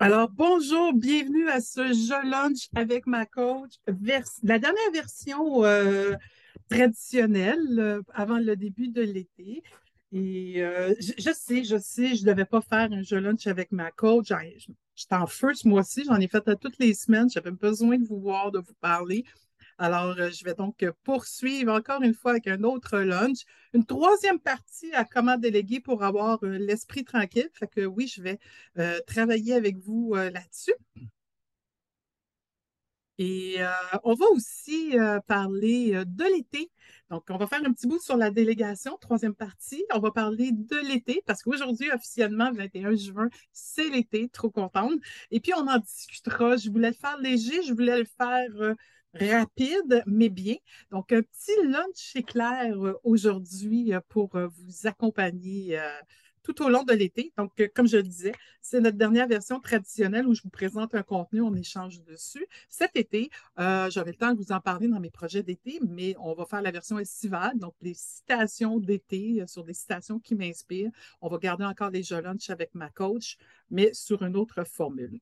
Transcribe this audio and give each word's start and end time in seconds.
Alors, 0.00 0.30
bonjour, 0.30 0.92
bienvenue 0.94 1.48
à 1.48 1.60
ce 1.60 1.92
jeu 1.92 2.22
lunch 2.30 2.68
avec 2.76 3.08
ma 3.08 3.26
coach. 3.26 3.72
la 4.44 4.58
dernière 4.60 4.92
version 4.92 5.64
euh, 5.64 6.14
traditionnelle 6.70 7.80
euh, 7.80 8.02
avant 8.14 8.38
le 8.38 8.54
début 8.54 8.90
de 8.90 9.02
l'été. 9.02 9.64
Et 10.12 10.62
euh, 10.62 10.94
je, 11.00 11.32
sais, 11.32 11.64
je 11.64 11.76
sais, 11.78 12.14
je 12.14 12.22
ne 12.22 12.30
devais 12.30 12.44
pas 12.44 12.60
faire 12.60 12.92
un 12.92 13.02
jeu 13.02 13.18
lunch 13.18 13.48
avec 13.48 13.72
ma 13.72 13.90
coach. 13.90 14.28
J'étais 14.94 15.16
en 15.16 15.26
feu 15.26 15.52
ce 15.54 15.66
mois-ci, 15.66 16.04
j'en 16.04 16.20
ai 16.20 16.28
fait 16.28 16.44
toutes 16.60 16.78
les 16.78 16.94
semaines. 16.94 17.28
J'avais 17.28 17.50
besoin 17.50 17.98
de 17.98 18.04
vous 18.04 18.20
voir, 18.20 18.52
de 18.52 18.60
vous 18.60 18.74
parler. 18.80 19.24
Alors, 19.78 20.16
euh, 20.18 20.30
je 20.30 20.44
vais 20.44 20.54
donc 20.54 20.84
poursuivre 21.04 21.72
encore 21.72 22.02
une 22.02 22.14
fois 22.14 22.32
avec 22.32 22.48
un 22.48 22.64
autre 22.64 22.98
lunch. 22.98 23.38
Une 23.72 23.86
troisième 23.86 24.40
partie 24.40 24.92
à 24.92 25.04
comment 25.04 25.36
déléguer 25.38 25.80
pour 25.80 26.02
avoir 26.02 26.38
euh, 26.44 26.58
l'esprit 26.58 27.04
tranquille. 27.04 27.48
Fait 27.54 27.68
que 27.68 27.86
oui, 27.86 28.08
je 28.08 28.20
vais 28.22 28.38
euh, 28.78 28.98
travailler 29.06 29.54
avec 29.54 29.78
vous 29.78 30.14
là-dessus. 30.14 30.74
Et 33.20 33.56
on 34.04 34.14
va 34.14 34.26
aussi 34.26 34.94
parler 35.26 36.04
de 36.06 36.24
l'été. 36.36 36.70
Donc, 37.10 37.24
on 37.30 37.36
va 37.36 37.48
faire 37.48 37.60
un 37.64 37.72
petit 37.72 37.88
bout 37.88 37.98
sur 37.98 38.16
la 38.16 38.30
délégation, 38.30 38.96
troisième 39.00 39.34
partie. 39.34 39.84
On 39.92 39.98
va 39.98 40.12
parler 40.12 40.52
de 40.52 40.76
l'été 40.86 41.20
parce 41.26 41.42
qu'aujourd'hui, 41.42 41.90
officiellement, 41.90 42.52
21 42.52 42.94
juin, 42.94 43.28
c'est 43.52 43.88
l'été, 43.88 44.28
trop 44.28 44.50
contente. 44.50 45.00
Et 45.32 45.40
puis, 45.40 45.52
on 45.56 45.66
en 45.66 45.78
discutera. 45.78 46.56
Je 46.56 46.70
voulais 46.70 46.90
le 46.90 46.94
faire 46.94 47.18
léger, 47.18 47.60
je 47.64 47.72
voulais 47.72 47.98
le 47.98 48.04
faire 48.04 48.76
rapide, 49.20 50.02
mais 50.06 50.28
bien. 50.28 50.56
Donc, 50.90 51.12
un 51.12 51.22
petit 51.22 51.52
lunch 51.64 52.16
éclair 52.16 52.74
euh, 52.84 52.98
aujourd'hui 53.04 53.92
euh, 53.92 54.00
pour 54.08 54.34
euh, 54.36 54.48
vous 54.48 54.86
accompagner 54.86 55.78
tout 56.42 56.62
au 56.62 56.70
long 56.70 56.82
de 56.82 56.94
l'été. 56.94 57.32
Donc, 57.36 57.52
comme 57.74 57.86
je 57.86 57.98
le 57.98 58.02
disais, 58.02 58.32
c'est 58.62 58.80
notre 58.80 58.96
dernière 58.96 59.28
version 59.28 59.60
traditionnelle 59.60 60.26
où 60.26 60.34
je 60.34 60.42
vous 60.42 60.48
présente 60.48 60.94
un 60.94 61.02
contenu, 61.02 61.42
on 61.42 61.54
échange 61.54 62.02
dessus. 62.04 62.46
Cet 62.70 62.96
été, 62.96 63.28
j'avais 63.58 64.12
le 64.12 64.16
temps 64.16 64.32
de 64.32 64.38
vous 64.38 64.52
en 64.52 64.60
parler 64.60 64.88
dans 64.88 64.98
mes 64.98 65.10
projets 65.10 65.42
d'été, 65.42 65.78
mais 65.86 66.14
on 66.18 66.32
va 66.32 66.46
faire 66.46 66.62
la 66.62 66.70
version 66.70 66.98
estivale, 66.98 67.58
donc 67.58 67.74
les 67.82 67.92
citations 67.92 68.78
d'été 68.78 69.44
sur 69.46 69.62
des 69.62 69.74
citations 69.74 70.18
qui 70.18 70.34
m'inspirent. 70.34 70.90
On 71.20 71.28
va 71.28 71.36
garder 71.36 71.64
encore 71.64 71.90
les 71.90 72.02
jeux 72.02 72.22
lunch 72.22 72.48
avec 72.48 72.74
ma 72.74 72.88
coach, 72.88 73.36
mais 73.70 73.92
sur 73.92 74.22
une 74.22 74.36
autre 74.36 74.64
formule. 74.64 75.20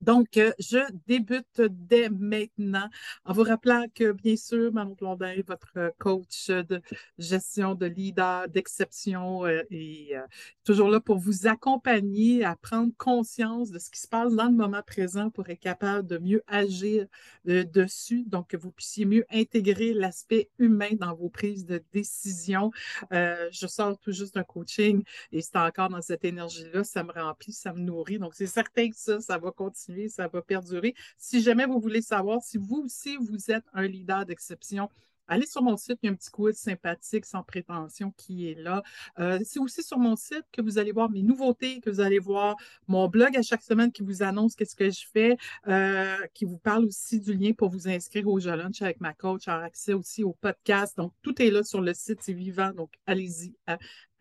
Donc, 0.00 0.38
euh, 0.38 0.52
je 0.58 0.78
débute 1.06 1.60
dès 1.60 2.08
maintenant 2.08 2.88
en 3.24 3.32
vous 3.34 3.42
rappelant 3.42 3.84
que, 3.94 4.12
bien 4.12 4.36
sûr, 4.36 4.72
Manon 4.72 4.94
Blondin 4.94 5.28
est 5.28 5.46
votre 5.46 5.92
coach 5.98 6.48
de 6.48 6.80
gestion 7.18 7.74
de 7.74 7.86
leader, 7.86 8.48
d'exception 8.48 9.44
euh, 9.44 9.62
et 9.70 10.16
euh, 10.16 10.22
toujours 10.64 10.88
là 10.88 11.00
pour 11.00 11.18
vous 11.18 11.46
accompagner 11.46 12.44
à 12.44 12.56
prendre 12.56 12.92
conscience 12.96 13.70
de 13.70 13.78
ce 13.78 13.90
qui 13.90 14.00
se 14.00 14.08
passe 14.08 14.34
dans 14.34 14.46
le 14.46 14.56
moment 14.56 14.82
présent 14.86 15.28
pour 15.28 15.48
être 15.50 15.60
capable 15.60 16.06
de 16.06 16.16
mieux 16.18 16.42
agir 16.46 17.06
dessus, 17.44 18.24
donc 18.26 18.48
que 18.48 18.56
vous 18.56 18.70
puissiez 18.70 19.04
mieux 19.04 19.24
intégrer 19.30 19.92
l'aspect 19.92 20.48
humain 20.58 20.90
dans 20.98 21.14
vos 21.14 21.28
prises 21.28 21.66
de 21.66 21.82
décision. 21.92 22.70
je 23.10 23.66
sors 23.66 23.98
tout 23.98 24.12
juste 24.12 24.34
d'un 24.34 24.44
coaching 24.44 25.02
et 25.32 25.42
c'est 25.42 25.56
encore 25.56 25.88
dans 25.88 26.02
cette 26.02 26.24
énergie-là, 26.24 26.84
ça 26.84 27.02
me 27.02 27.12
remplit, 27.12 27.52
ça 27.52 27.72
me 27.72 27.80
nourrit. 27.80 28.18
Donc, 28.18 28.34
c'est 28.34 28.46
certain 28.46 28.88
que 28.88 28.96
ça, 28.96 29.20
ça 29.20 29.38
va 29.38 29.50
continuer 29.50 29.89
ça 30.08 30.28
va 30.28 30.42
perdurer. 30.42 30.94
Si 31.18 31.42
jamais 31.42 31.66
vous 31.66 31.80
voulez 31.80 32.02
savoir 32.02 32.42
si 32.42 32.58
vous 32.58 32.82
aussi, 32.84 33.16
vous 33.16 33.50
êtes 33.50 33.64
un 33.72 33.86
leader 33.86 34.26
d'exception, 34.26 34.88
allez 35.30 35.46
sur 35.46 35.62
mon 35.62 35.76
site, 35.76 35.98
il 36.02 36.06
y 36.06 36.08
a 36.08 36.12
un 36.12 36.16
petit 36.16 36.30
quiz 36.30 36.56
sympathique 36.56 37.24
sans 37.24 37.42
prétention 37.42 38.12
qui 38.16 38.50
est 38.50 38.54
là. 38.54 38.82
Euh, 39.18 39.38
c'est 39.44 39.60
aussi 39.60 39.82
sur 39.82 39.98
mon 39.98 40.16
site 40.16 40.44
que 40.52 40.60
vous 40.60 40.78
allez 40.78 40.92
voir 40.92 41.08
mes 41.10 41.22
nouveautés, 41.22 41.80
que 41.80 41.88
vous 41.88 42.00
allez 42.00 42.18
voir 42.18 42.56
mon 42.88 43.08
blog 43.08 43.36
à 43.36 43.42
chaque 43.42 43.62
semaine 43.62 43.92
qui 43.92 44.02
vous 44.02 44.22
annonce 44.22 44.56
qu'est-ce 44.56 44.76
que 44.76 44.90
je 44.90 45.06
fais, 45.12 45.36
euh, 45.68 46.16
qui 46.34 46.44
vous 46.44 46.58
parle 46.58 46.84
aussi 46.84 47.20
du 47.20 47.32
lien 47.32 47.52
pour 47.52 47.70
vous 47.70 47.88
inscrire 47.88 48.26
au 48.28 48.40
jeu 48.40 48.54
lunch 48.54 48.82
avec 48.82 49.00
ma 49.00 49.14
coach, 49.14 49.48
avoir 49.48 49.64
accès 49.64 49.94
aussi 49.94 50.24
au 50.24 50.32
podcast. 50.32 50.96
Donc, 50.96 51.12
tout 51.22 51.40
est 51.40 51.50
là 51.50 51.62
sur 51.62 51.80
le 51.80 51.94
site, 51.94 52.18
c'est 52.22 52.32
vivant. 52.32 52.72
Donc, 52.72 52.92
allez-y, 53.06 53.54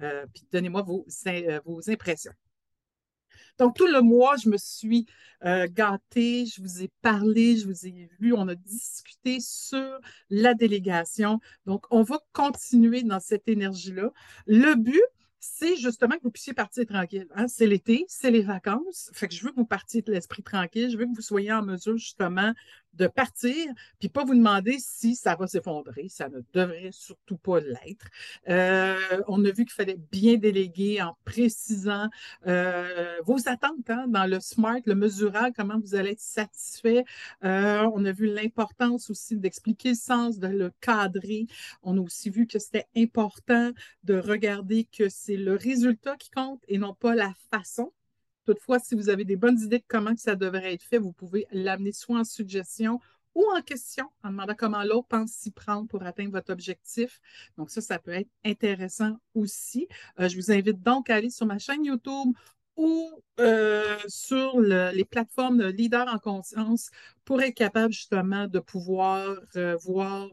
euh, 0.02 0.26
puis 0.34 0.46
donnez-moi 0.52 0.84
vos 0.84 1.06
impressions. 1.90 2.34
Donc, 3.60 3.76
tout 3.76 3.88
le 3.88 4.02
mois, 4.02 4.36
je 4.38 4.50
me 4.50 4.58
suis 4.58 5.06
euh, 5.46 5.68
gâtée, 5.70 6.46
je 6.46 6.62
vous 6.62 6.82
ai 6.82 6.90
parlé, 7.02 7.58
je 7.58 7.68
vous 7.68 7.86
ai 7.86 8.10
vu, 8.20 8.34
on 8.34 8.48
a 8.48 8.56
discuté 8.56 9.40
sur 9.40 10.00
la 10.30 10.54
délégation. 10.54 11.40
Donc, 11.66 11.86
on 11.92 12.02
va 12.02 12.20
continuer 12.34 13.04
dans 13.04 13.20
cette 13.20 13.48
énergie-là. 13.48 14.12
Le 14.48 14.76
but, 14.76 15.04
c'est 15.40 15.78
justement 15.78 16.16
que 16.16 16.24
vous 16.24 16.32
puissiez 16.32 16.54
partir 16.54 16.86
tranquille. 16.86 17.28
Hein. 17.36 17.48
C'est 17.48 17.68
l'été, 17.68 18.06
c'est 18.08 18.32
les 18.32 18.42
vacances. 18.42 19.10
Fait 19.14 19.28
que 19.28 19.34
je 19.34 19.44
veux 19.44 19.52
que 19.52 19.56
vous 19.56 19.66
partiez 19.66 20.02
de 20.02 20.12
l'esprit 20.12 20.44
tranquille. 20.44 20.90
Je 20.92 20.98
veux 20.98 21.06
que 21.06 21.16
vous 21.16 21.22
soyez 21.22 21.52
en 21.52 21.64
mesure 21.64 21.98
justement 21.98 22.54
de 22.94 23.08
partir, 23.08 23.56
puis 24.00 24.10
pas 24.10 24.24
vous 24.24 24.36
demander 24.36 24.78
si 24.80 25.16
ça 25.16 25.36
va 25.36 25.48
s'effondrer. 25.48 26.08
Ça 26.10 26.30
ne 26.30 26.42
devrait 26.54 26.92
surtout 26.92 27.38
pas 27.38 27.60
l'être. 27.60 28.08
Euh, 28.50 28.98
on 29.28 29.44
a 29.46 29.52
vu 29.52 29.66
qu'il 29.66 29.74
fallait 29.74 30.00
bien 30.12 30.36
déléguer 30.36 31.02
en 31.02 31.18
précisant 31.26 32.10
euh, 32.48 33.16
vos 33.26 33.48
attentes 33.48 33.90
hein, 33.90 34.06
dans 34.08 34.26
le 34.26 34.40
SMART, 34.40 34.82
le 34.86 34.96
mesurable, 34.96 35.54
comment 35.56 35.80
vous 35.80 35.96
allez 35.96 36.12
être 36.12 36.20
satisfait. 36.20 37.06
Euh, 37.44 37.90
on 37.94 38.06
a 38.06 38.12
vu 38.12 38.28
l'importance 38.28 39.10
aussi 39.10 39.38
d'expliquer 39.38 39.90
le 39.90 39.96
sens, 39.96 40.40
de 40.40 40.48
le 40.48 40.72
cadrer. 40.82 41.48
On 41.84 41.98
a 41.98 42.02
aussi 42.02 42.30
vu 42.30 42.48
que 42.48 42.60
c'était 42.60 42.88
important 42.96 43.72
de 44.04 44.16
regarder 44.20 44.86
que 44.86 45.10
c'est 45.10 45.38
le 45.38 45.56
résultat 45.56 46.16
qui 46.18 46.30
compte 46.32 46.62
et 46.68 46.78
non 46.78 46.94
pas 46.94 47.16
la 47.16 47.34
façon. 47.52 47.92
Toutefois, 48.50 48.80
si 48.80 48.96
vous 48.96 49.10
avez 49.10 49.26
des 49.26 49.36
bonnes 49.36 49.60
idées 49.60 49.78
de 49.78 49.84
comment 49.88 50.18
ça 50.18 50.36
devrait 50.36 50.74
être 50.74 50.82
fait, 50.82 50.98
vous 50.98 51.12
pouvez 51.12 51.46
l'amener 51.52 51.92
soit 51.92 52.18
en 52.18 52.24
suggestion 52.24 53.00
ou 53.36 53.46
en 53.56 53.62
question 53.62 54.10
en 54.24 54.32
demandant 54.32 54.56
comment 54.58 54.84
l'autre 54.84 55.08
pense 55.08 55.30
s'y 55.30 55.52
prendre 55.52 55.88
pour 55.88 56.02
atteindre 56.02 56.32
votre 56.32 56.52
objectif. 56.52 57.22
Donc 57.60 57.70
ça, 57.70 57.80
ça 57.80 58.00
peut 58.00 58.10
être 58.10 58.32
intéressant 58.44 59.18
aussi. 59.36 59.88
Euh, 60.20 60.28
je 60.28 60.36
vous 60.36 60.52
invite 60.52 60.82
donc 60.82 61.12
à 61.12 61.18
aller 61.18 61.30
sur 61.30 61.46
ma 61.46 61.60
chaîne 61.60 61.86
YouTube 61.86 62.34
ou 62.76 63.22
euh, 63.40 64.00
sur 64.08 64.60
les 64.60 65.06
plateformes 65.06 65.60
de 65.60 65.66
Leader 65.66 66.08
en 66.08 66.18
conscience 66.18 66.90
pour 67.26 67.44
être 67.44 67.54
capable 67.54 67.94
justement 67.94 68.48
de 68.48 68.58
pouvoir 68.58 69.40
euh, 69.58 69.76
voir 69.76 70.28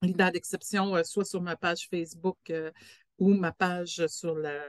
Leader 0.00 0.32
d'exception, 0.32 0.94
soit 1.04 1.26
sur 1.26 1.42
ma 1.42 1.56
page 1.56 1.88
Facebook 1.90 2.50
ou 3.18 3.34
ma 3.34 3.52
page 3.52 4.06
sur 4.06 4.34
la, 4.34 4.62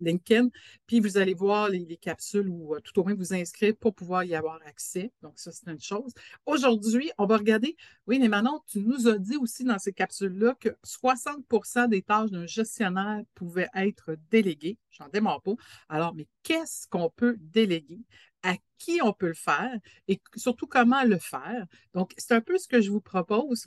LinkedIn. 0.00 0.48
Puis 0.86 1.00
vous 1.00 1.18
allez 1.18 1.34
voir 1.34 1.68
les, 1.68 1.96
capsules 1.96 2.48
ou 2.48 2.74
euh, 2.74 2.80
tout 2.80 2.98
au 3.00 3.04
moins 3.04 3.14
vous 3.14 3.34
inscrire 3.34 3.74
pour 3.76 3.94
pouvoir 3.94 4.24
y 4.24 4.34
avoir 4.34 4.60
accès. 4.66 5.12
Donc, 5.22 5.38
ça, 5.38 5.50
c'est 5.52 5.70
une 5.70 5.80
chose. 5.80 6.12
Aujourd'hui, 6.44 7.10
on 7.18 7.26
va 7.26 7.36
regarder. 7.36 7.76
Oui, 8.06 8.18
mais 8.18 8.28
Manon, 8.28 8.60
tu 8.66 8.80
nous 8.80 9.08
as 9.08 9.18
dit 9.18 9.36
aussi 9.36 9.64
dans 9.64 9.78
ces 9.78 9.92
capsules-là 9.92 10.54
que 10.60 10.70
60% 10.84 11.88
des 11.88 12.02
tâches 12.02 12.30
d'un 12.30 12.46
gestionnaire 12.46 13.22
pouvaient 13.34 13.68
être 13.74 14.16
déléguées. 14.30 14.78
J'en 14.90 15.08
démarre 15.08 15.42
pas. 15.42 15.54
Alors, 15.88 16.14
mais 16.14 16.26
qu'est-ce 16.42 16.86
qu'on 16.88 17.10
peut 17.10 17.36
déléguer? 17.40 18.00
à 18.42 18.56
qui 18.78 19.00
on 19.02 19.12
peut 19.12 19.28
le 19.28 19.34
faire? 19.34 19.76
Et 20.08 20.20
surtout 20.36 20.66
comment 20.66 21.02
le 21.02 21.18
faire? 21.18 21.66
Donc, 21.94 22.14
c'est 22.16 22.34
un 22.34 22.40
peu 22.40 22.58
ce 22.58 22.68
que 22.68 22.80
je 22.80 22.90
vous 22.90 23.00
propose. 23.00 23.66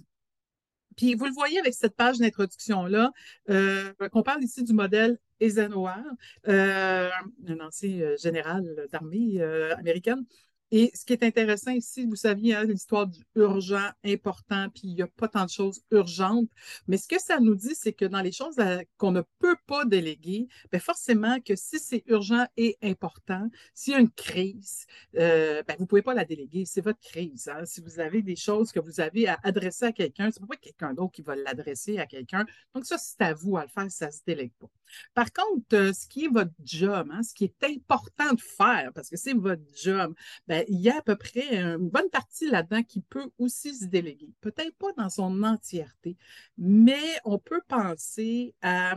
Puis 0.96 1.16
vous 1.16 1.26
le 1.26 1.32
voyez 1.32 1.60
avec 1.60 1.74
cette 1.74 1.96
page 1.96 2.18
d'introduction-là, 2.18 3.12
euh, 3.50 3.94
qu'on 4.12 4.24
parle 4.24 4.44
ici 4.44 4.64
du 4.64 4.74
modèle 4.74 5.18
Eisenhower, 5.40 6.04
euh, 6.48 7.10
un 7.48 7.60
ancien 7.60 8.00
euh, 8.02 8.18
général 8.18 8.88
d'armée 8.92 9.42
américaine, 9.78 10.26
et 10.72 10.92
ce 10.94 11.04
qui 11.04 11.14
est 11.14 11.24
intéressant 11.24 11.72
ici, 11.72 12.06
vous 12.06 12.16
saviez, 12.16 12.54
hein, 12.54 12.64
l'histoire 12.64 13.08
du 13.08 13.20
urgent, 13.36 13.90
important, 14.06 14.70
puis 14.70 14.84
il 14.90 14.96
n'y 14.96 15.02
a 15.02 15.08
pas 15.08 15.28
tant 15.28 15.46
de 15.46 15.50
choses 15.50 15.82
urgentes. 15.90 16.48
Mais 16.88 16.98
ce 16.98 17.08
que 17.08 17.20
ça 17.20 17.40
nous 17.40 17.56
dit, 17.56 17.74
c'est 17.74 17.94
que 17.94 18.06
dans 18.06 18.22
les 18.22 18.32
choses 18.32 18.56
qu'on 18.98 19.12
ne 19.12 19.24
peut 19.40 19.56
pas 19.66 19.86
déléguer, 19.86 20.48
bien 20.72 20.80
forcément 20.80 21.40
que 21.42 21.56
si 21.56 21.80
c'est 21.80 22.04
urgent 22.06 22.46
et 22.56 22.78
important, 22.84 23.50
s'il 23.74 23.94
y 23.94 23.96
a 23.96 24.00
une 24.00 24.12
crise, 24.12 24.86
euh, 25.18 25.64
bien, 25.64 25.76
vous 25.78 25.86
ne 25.86 25.88
pouvez 25.88 26.04
pas 26.04 26.14
la 26.14 26.26
déléguer. 26.26 26.66
C'est 26.66 26.82
votre 26.82 27.00
crise. 27.00 27.48
Hein. 27.48 27.66
Si 27.66 27.82
vous 27.82 28.00
avez 28.00 28.22
des 28.22 28.36
choses 28.36 28.72
que 28.72 28.80
vous 28.80 29.00
avez 29.00 29.28
à 29.28 29.40
adresser 29.44 29.86
à 29.86 29.92
quelqu'un, 29.92 30.30
ce 30.32 30.40
n'est 30.40 30.48
pas 30.48 30.56
quelqu'un 30.56 30.94
d'autre 30.94 31.14
qui 31.14 31.24
va 31.24 31.36
l'adresser 31.36 31.98
à 31.98 32.06
quelqu'un. 32.06 32.46
Donc, 32.76 32.86
ça, 32.86 32.98
c'est 33.00 33.22
à 33.22 33.34
vous 33.34 33.58
à 33.58 33.64
le 33.64 33.70
faire, 33.70 33.90
ça 33.90 34.08
ne 34.08 34.12
se 34.12 34.20
délègue 34.26 34.54
pas. 34.60 34.70
Par 35.14 35.32
contre, 35.32 35.66
euh, 35.74 35.94
ce 35.94 36.08
qui 36.08 36.26
est 36.26 36.30
votre 36.30 36.52
job, 36.64 37.10
hein, 37.12 37.24
ce 37.24 37.34
qui 37.34 37.46
est 37.46 37.64
important 37.64 38.34
de 38.34 38.42
faire, 38.42 38.92
parce 38.94 39.10
que 39.10 39.18
c'est 39.18 39.34
votre 39.34 39.64
job, 39.76 40.14
bien, 40.48 40.64
il 40.68 40.80
y 40.80 40.90
a 40.90 40.98
à 40.98 41.02
peu 41.02 41.16
près 41.16 41.58
une 41.58 41.90
bonne 41.90 42.10
partie 42.10 42.50
là-dedans 42.50 42.84
qui 42.84 43.02
peut 43.02 43.30
aussi 43.38 43.76
se 43.76 43.86
déléguer. 43.86 44.30
Peut-être 44.42 44.76
pas 44.78 44.92
dans 44.98 45.10
son 45.10 45.44
entièreté, 45.44 46.18
mais 46.58 47.20
on 47.26 47.40
peut 47.40 47.62
penser 47.68 48.54
à 48.62 48.96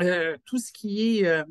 euh, 0.00 0.36
tout 0.44 0.58
ce 0.58 0.72
qui 0.72 1.18
est 1.18 1.26
euh, 1.26 1.44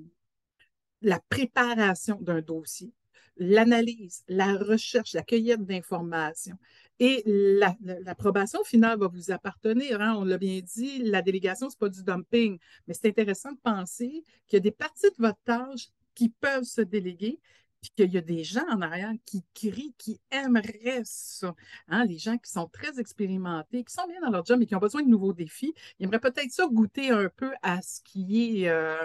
la 1.01 1.19
préparation 1.29 2.17
d'un 2.21 2.41
dossier, 2.41 2.91
l'analyse, 3.37 4.23
la 4.27 4.53
recherche, 4.55 5.13
la 5.13 5.23
cueillette 5.23 5.65
d'informations. 5.65 6.57
Et 6.99 7.23
l'approbation 7.25 8.63
finale 8.63 8.99
va 8.99 9.07
vous 9.07 9.31
appartenir. 9.31 10.01
Hein. 10.01 10.15
On 10.17 10.25
l'a 10.25 10.37
bien 10.37 10.59
dit, 10.61 11.03
la 11.03 11.21
délégation, 11.21 11.69
ce 11.69 11.75
n'est 11.75 11.79
pas 11.79 11.89
du 11.89 12.03
dumping, 12.03 12.59
mais 12.87 12.93
c'est 12.93 13.07
intéressant 13.07 13.53
de 13.53 13.57
penser 13.57 14.23
qu'il 14.47 14.57
y 14.57 14.57
a 14.57 14.59
des 14.59 14.71
parties 14.71 15.09
de 15.09 15.15
votre 15.17 15.39
tâche 15.45 15.87
qui 16.13 16.29
peuvent 16.29 16.65
se 16.65 16.81
déléguer, 16.81 17.39
qu'il 17.81 18.11
y 18.11 18.17
a 18.17 18.21
des 18.21 18.43
gens 18.43 18.65
en 18.69 18.81
arrière 18.81 19.13
qui 19.25 19.43
crient, 19.53 19.93
qui 19.97 20.19
aimeraient 20.31 21.01
ça. 21.03 21.55
Hein, 21.87 22.05
les 22.05 22.17
gens 22.17 22.37
qui 22.37 22.51
sont 22.51 22.67
très 22.67 22.99
expérimentés, 22.99 23.83
qui 23.83 23.93
sont 23.93 24.07
bien 24.07 24.21
dans 24.21 24.29
leur 24.29 24.45
job, 24.45 24.59
mais 24.59 24.65
qui 24.65 24.75
ont 24.75 24.79
besoin 24.79 25.03
de 25.03 25.07
nouveaux 25.09 25.33
défis, 25.33 25.73
ils 25.99 26.05
aimeraient 26.05 26.19
peut-être 26.19 26.51
ça 26.51 26.67
goûter 26.67 27.09
un 27.11 27.29
peu 27.29 27.51
à 27.61 27.81
ce 27.81 28.01
qui 28.03 28.63
est 28.63 28.69
euh, 28.69 28.95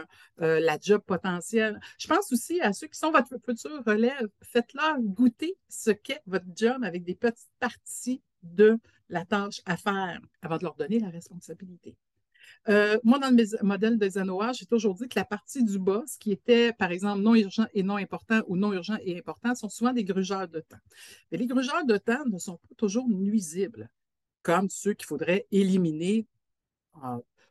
euh, 0.43 0.61
la 0.61 0.79
job 0.81 1.03
potentielle. 1.07 1.81
Je 1.99 2.09
pense 2.09 2.33
aussi 2.33 2.61
à 2.61 2.73
ceux 2.73 2.89
qui 2.89 2.99
sont 2.99 3.11
votre 3.11 3.37
futur 3.45 3.83
relève. 3.87 4.29
Faites-leur 4.43 5.01
goûter 5.01 5.57
ce 5.69 5.91
qu'est 5.91 6.23
votre 6.27 6.47
job 6.57 6.83
avec 6.85 7.05
des 7.05 7.15
petites 7.15 7.51
parties 7.61 8.23
de 8.43 8.79
la 9.09 9.25
tâche 9.25 9.61
à 9.67 9.77
faire 9.77 10.21
avant 10.43 10.59
de 10.59 10.65
leur 10.65 10.75
donner 10.75 10.99
la 10.99 11.11
responsabilité. 11.11 11.97
Euh, 12.69 12.99
moi, 13.05 13.19
dans 13.19 13.31
le 13.31 13.65
modèle 13.65 13.99
des 13.99 14.19
ANOA, 14.19 14.53
j'ai 14.53 14.67
toujours 14.67 14.95
dit 14.95 15.09
que 15.09 15.19
la 15.19 15.25
partie 15.25 15.63
du 15.65 15.79
bas, 15.79 16.03
ce 16.07 16.19
qui 16.19 16.33
était, 16.33 16.73
par 16.73 16.91
exemple, 16.91 17.23
non 17.23 17.35
urgent 17.35 17.67
et 17.75 17.83
non 17.83 17.97
important 17.97 18.43
ou 18.47 18.57
non 18.57 18.73
urgent 18.73 18.97
et 19.03 19.19
important, 19.19 19.55
sont 19.55 19.69
souvent 19.69 19.93
des 19.93 20.05
grugeurs 20.05 20.49
de 20.49 20.61
temps. 20.61 20.79
Mais 21.31 21.39
les 21.39 21.47
grugeurs 21.47 21.85
de 21.85 21.97
temps 21.97 22.25
ne 22.27 22.39
sont 22.39 22.57
pas 22.57 22.75
toujours 22.77 23.09
nuisibles, 23.09 23.91
comme 24.43 24.71
ceux 24.71 24.95
qu'il 24.95 25.07
faudrait 25.07 25.47
éliminer, 25.53 26.27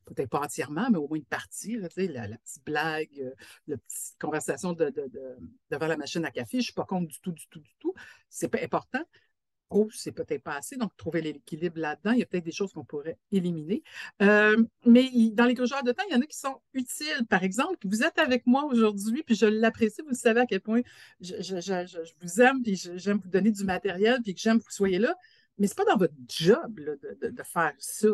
peut-être 0.06 0.30
pas 0.30 0.42
entièrement, 0.42 0.90
mais 0.90 0.98
au 0.98 1.08
moins 1.08 1.18
une 1.18 1.26
partie, 1.26 1.78
la, 1.78 1.90
petite 1.90 2.66
blague, 2.66 3.10
euh, 3.20 3.32
la 3.68 3.78
petite 3.78 4.16
conversation 4.20 4.74
devant 4.74 5.88
la 5.88 5.98
machine 5.98 6.26
à 6.26 6.32
café. 6.32 6.54
Je 6.54 6.58
ne 6.58 6.64
suis 6.64 6.74
pas 6.74 6.86
contre 6.86 7.08
du 7.08 7.20
tout, 7.20 7.32
du 7.32 7.48
tout, 7.48 7.60
du 7.60 7.76
tout. 7.80 7.94
C'est 8.30 8.48
pas 8.48 8.60
c'est 9.92 10.12
peut-être 10.12 10.44
pas 10.44 10.56
assez. 10.56 10.76
Donc, 10.78 10.96
trouver 10.98 11.22
l'équilibre 11.22 11.80
là-dedans. 11.80 12.12
Il 12.12 12.20
y 12.20 12.24
a 12.24 12.26
peut-être 12.26 12.44
des 12.44 12.52
choses 12.52 12.74
qu'on 12.74 12.86
pourrait 12.86 13.18
éliminer. 13.32 13.84
Euh, 14.22 14.64
mais 14.86 15.10
dans 15.32 15.46
les 15.46 15.54
grugeurs 15.54 15.84
de 15.84 15.92
temps, 15.92 16.04
il 16.10 16.14
y 16.14 16.18
en 16.18 16.22
a 16.22 16.26
qui 16.26 16.38
sont 16.38 16.60
utiles. 16.74 17.26
Par 17.30 17.44
exemple, 17.44 17.78
vous 17.86 18.04
êtes 18.04 18.20
avec 18.20 18.46
moi 18.46 18.66
aujourd'hui, 18.66 19.24
puis 19.24 19.36
je 19.36 19.46
l'apprécie. 19.46 20.02
Vous 20.08 20.16
savez 20.16 20.42
à 20.42 20.46
quel 20.46 20.62
point 20.62 20.82
je, 21.22 22.06
vous 22.22 22.42
aime, 22.42 22.62
puis 22.62 22.76
j'aime 22.96 23.20
vous 23.24 23.30
donner 23.30 23.52
du 23.52 23.64
matériel, 23.64 24.20
puis 24.24 24.34
que 24.34 24.42
j'aime 24.42 24.60
que 24.60 24.66
vous 24.66 24.72
soyez 24.72 25.00
là. 25.00 25.16
Mais 25.60 25.68
ce 25.68 25.74
n'est 25.74 25.86
pas 25.86 25.92
dans 25.92 25.98
votre 25.98 26.16
job 26.28 26.80
de, 26.80 27.44
faire 27.44 27.74
ça. 27.78 28.08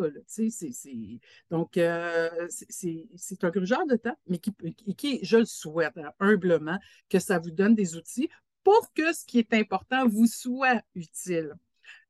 donc, 1.50 1.76
euh, 1.78 2.46
c'est 2.48 3.44
un 3.44 3.50
grugeur 3.50 3.86
de 3.86 3.96
temps, 3.96 4.16
mais 4.26 4.38
qui, 4.38 4.52
qui, 4.94 5.20
je 5.24 5.38
le 5.38 5.46
souhaite 5.46 5.96
hein, 5.96 6.12
humblement, 6.20 6.78
que 7.08 7.18
ça 7.18 7.38
vous 7.38 7.50
donne 7.50 7.74
des 7.74 7.96
outils 7.96 8.28
pour 8.64 8.92
que 8.94 9.12
ce 9.12 9.24
qui 9.24 9.38
est 9.38 9.52
important 9.54 10.06
vous 10.08 10.26
soit 10.26 10.82
utile. 10.94 11.54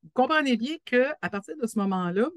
Vous 0.03 0.11
comprenez 0.13 0.57
bien 0.57 0.77
qu'à 0.85 1.15
partir 1.31 1.57
de 1.57 1.67
ce 1.67 1.79
moment-là, 1.79 2.29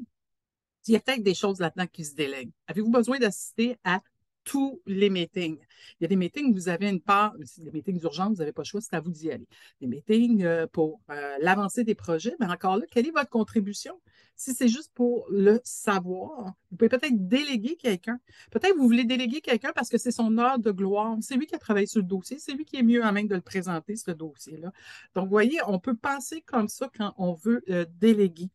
il 0.87 0.93
y 0.93 0.95
a 0.95 0.99
peut-être 0.99 1.23
des 1.23 1.33
choses 1.33 1.59
là-dedans 1.59 1.87
qui 1.87 2.03
se 2.03 2.15
délèguent. 2.15 2.51
Avez-vous 2.67 2.91
besoin 2.91 3.19
d'assister 3.19 3.77
à 3.83 4.01
tous 4.43 4.81
les 4.85 5.09
meetings? 5.09 5.59
Il 5.99 6.03
y 6.03 6.05
a 6.05 6.07
des 6.07 6.17
meetings 6.17 6.51
où 6.51 6.55
vous 6.55 6.69
avez 6.69 6.89
une 6.89 6.99
part, 6.99 7.33
des 7.57 7.71
meetings 7.71 8.01
urgents, 8.03 8.29
vous 8.29 8.35
n'avez 8.35 8.51
pas 8.51 8.63
le 8.63 8.67
choix, 8.67 8.81
c'est 8.81 8.95
à 8.95 8.99
vous 8.99 9.11
d'y 9.11 9.31
aller. 9.31 9.47
Des 9.79 9.87
meetings 9.87 10.43
euh, 10.43 10.67
pour 10.67 10.99
euh, 11.09 11.37
l'avancée 11.39 11.85
des 11.85 11.95
projets, 11.95 12.35
mais 12.39 12.47
encore 12.47 12.77
là, 12.77 12.85
quelle 12.91 13.07
est 13.07 13.11
votre 13.11 13.29
contribution? 13.29 13.99
Si 14.35 14.53
c'est 14.53 14.67
juste 14.67 14.91
pour 14.93 15.25
le 15.29 15.61
savoir, 15.63 16.53
vous 16.71 16.77
pouvez 16.77 16.89
peut-être 16.89 17.27
déléguer 17.27 17.75
quelqu'un. 17.75 18.19
Peut-être 18.51 18.75
vous 18.75 18.83
voulez 18.83 19.05
déléguer 19.05 19.41
quelqu'un 19.41 19.71
parce 19.73 19.89
que 19.89 19.97
c'est 19.97 20.11
son 20.11 20.37
heure 20.37 20.59
de 20.59 20.71
gloire. 20.71 21.15
C'est 21.21 21.35
lui 21.35 21.45
qui 21.45 21.55
a 21.55 21.59
travaillé 21.59 21.85
sur 21.85 22.01
le 22.01 22.07
dossier. 22.07 22.39
C'est 22.39 22.53
lui 22.53 22.65
qui 22.65 22.77
est 22.77 22.83
mieux 22.83 23.03
à 23.03 23.11
même 23.11 23.27
de 23.27 23.35
le 23.35 23.41
présenter, 23.41 23.95
ce 23.95 24.11
dossier-là. 24.11 24.71
Donc, 25.15 25.25
vous 25.25 25.31
voyez, 25.31 25.59
on 25.67 25.79
peut 25.79 25.95
penser 25.95 26.41
comme 26.41 26.67
ça 26.67 26.89
quand 26.97 27.13
on 27.17 27.33
veut 27.33 27.63
euh, 27.69 27.85
déléguer, 27.99 28.49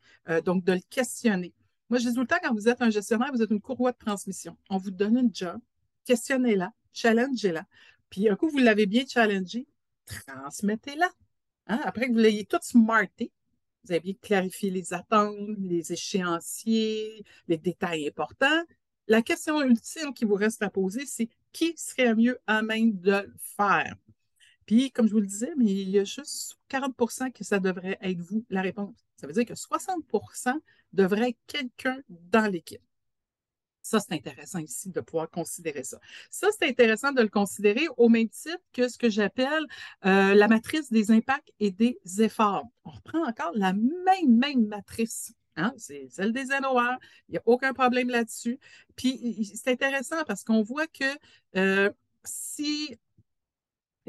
donc 0.45 0.65
de 0.65 0.73
le 0.75 0.81
questionner. 0.91 1.55
Moi, 1.91 1.99
je 1.99 2.09
dis 2.09 2.15
tout 2.15 2.21
le 2.21 2.27
temps, 2.27 2.37
quand 2.43 2.53
vous 2.53 2.69
êtes 2.69 2.83
un 2.83 2.91
gestionnaire, 2.91 3.31
vous 3.33 3.43
êtes 3.43 3.51
une 3.51 3.61
courroie 3.61 3.93
de 3.93 3.99
transmission. 3.99 4.57
On 4.69 4.77
vous 4.77 4.91
donne 4.91 5.17
une 5.17 5.35
job, 5.35 5.59
questionnez-la, 6.05 6.73
challengez-la. 6.93 7.65
Puis 8.11 8.29
un 8.29 8.37
coup, 8.37 8.49
vous 8.51 8.59
l'avez 8.59 8.87
bien 8.87 9.05
challengé, 9.07 9.67
transmettez-la. 10.05 11.11
Hein? 11.67 11.81
Après 11.85 12.09
que 12.09 12.13
vous 12.13 12.19
l'ayez 12.19 12.45
tout 12.45 12.59
smarté, 12.61 13.33
vous 13.85 13.93
avez 13.93 14.01
bien 14.01 14.15
clarifié 14.21 14.71
les 14.71 14.93
attentes, 14.93 15.57
les 15.59 15.93
échéanciers, 15.93 17.25
les 17.47 17.59
détails 17.59 18.09
importants. 18.09 18.65
La 19.07 19.23
question 19.23 19.63
ultime 19.63 20.13
qui 20.13 20.25
vous 20.25 20.35
reste 20.35 20.63
à 20.63 20.71
poser, 20.71 21.07
c'est 21.07 21.29
qui 21.53 21.75
serait 21.77 22.15
mieux 22.15 22.39
à 22.47 22.63
même 22.63 22.99
de 23.01 23.13
le 23.13 23.35
faire? 23.57 23.95
Puis, 24.67 24.91
comme 24.91 25.07
je 25.07 25.13
vous 25.13 25.21
le 25.21 25.27
disais, 25.27 25.53
mais 25.57 25.65
il 25.65 25.89
y 25.89 25.99
a 25.99 26.05
juste 26.05 26.59
40% 26.69 27.33
que 27.33 27.43
ça 27.43 27.59
devrait 27.59 27.99
être 28.03 28.21
vous, 28.21 28.45
la 28.51 28.61
réponse. 28.61 28.95
Ça 29.17 29.27
veut 29.27 29.33
dire 29.33 29.47
que 29.47 29.55
60% 29.55 30.55
devrait 30.93 31.31
être 31.31 31.39
quelqu'un 31.47 31.99
dans 32.09 32.51
l'équipe. 32.51 32.83
Ça, 33.88 34.00
c'est 34.00 34.12
intéressant 34.12 34.58
ici 34.58 34.90
de 34.90 35.00
pouvoir 35.00 35.31
considérer 35.31 35.82
ça. 35.82 35.99
Ça, 36.31 36.49
c'est 36.52 36.69
intéressant 36.69 37.11
de 37.12 37.23
le 37.23 37.29
considérer 37.29 37.87
au 37.96 38.11
même 38.11 38.29
titre 38.29 38.62
que 38.75 38.87
ce 38.87 38.99
que 38.99 39.08
j'appelle 39.08 39.64
euh, 40.05 40.35
la 40.35 40.46
matrice 40.46 40.93
des 40.93 41.11
impacts 41.11 41.50
et 41.58 41.70
des 41.70 41.99
efforts. 42.19 42.67
On 42.85 42.90
reprend 42.90 43.26
encore 43.26 43.52
la 43.55 43.73
même, 43.73 44.37
même 44.37 44.67
matrice. 44.67 45.32
Hein? 45.56 45.73
C'est 45.79 46.06
celle 46.11 46.35
des 46.35 46.49
NOR. 46.61 46.99
Il 47.29 47.32
n'y 47.32 47.38
a 47.38 47.43
aucun 47.46 47.73
problème 47.73 48.11
là-dessus. 48.11 48.61
Puis, 48.94 49.50
c'est 49.55 49.70
intéressant 49.70 50.23
parce 50.26 50.44
qu'on 50.44 50.62
voit 50.62 50.87
que 50.87 51.06
euh, 51.56 51.91
si 52.25 52.94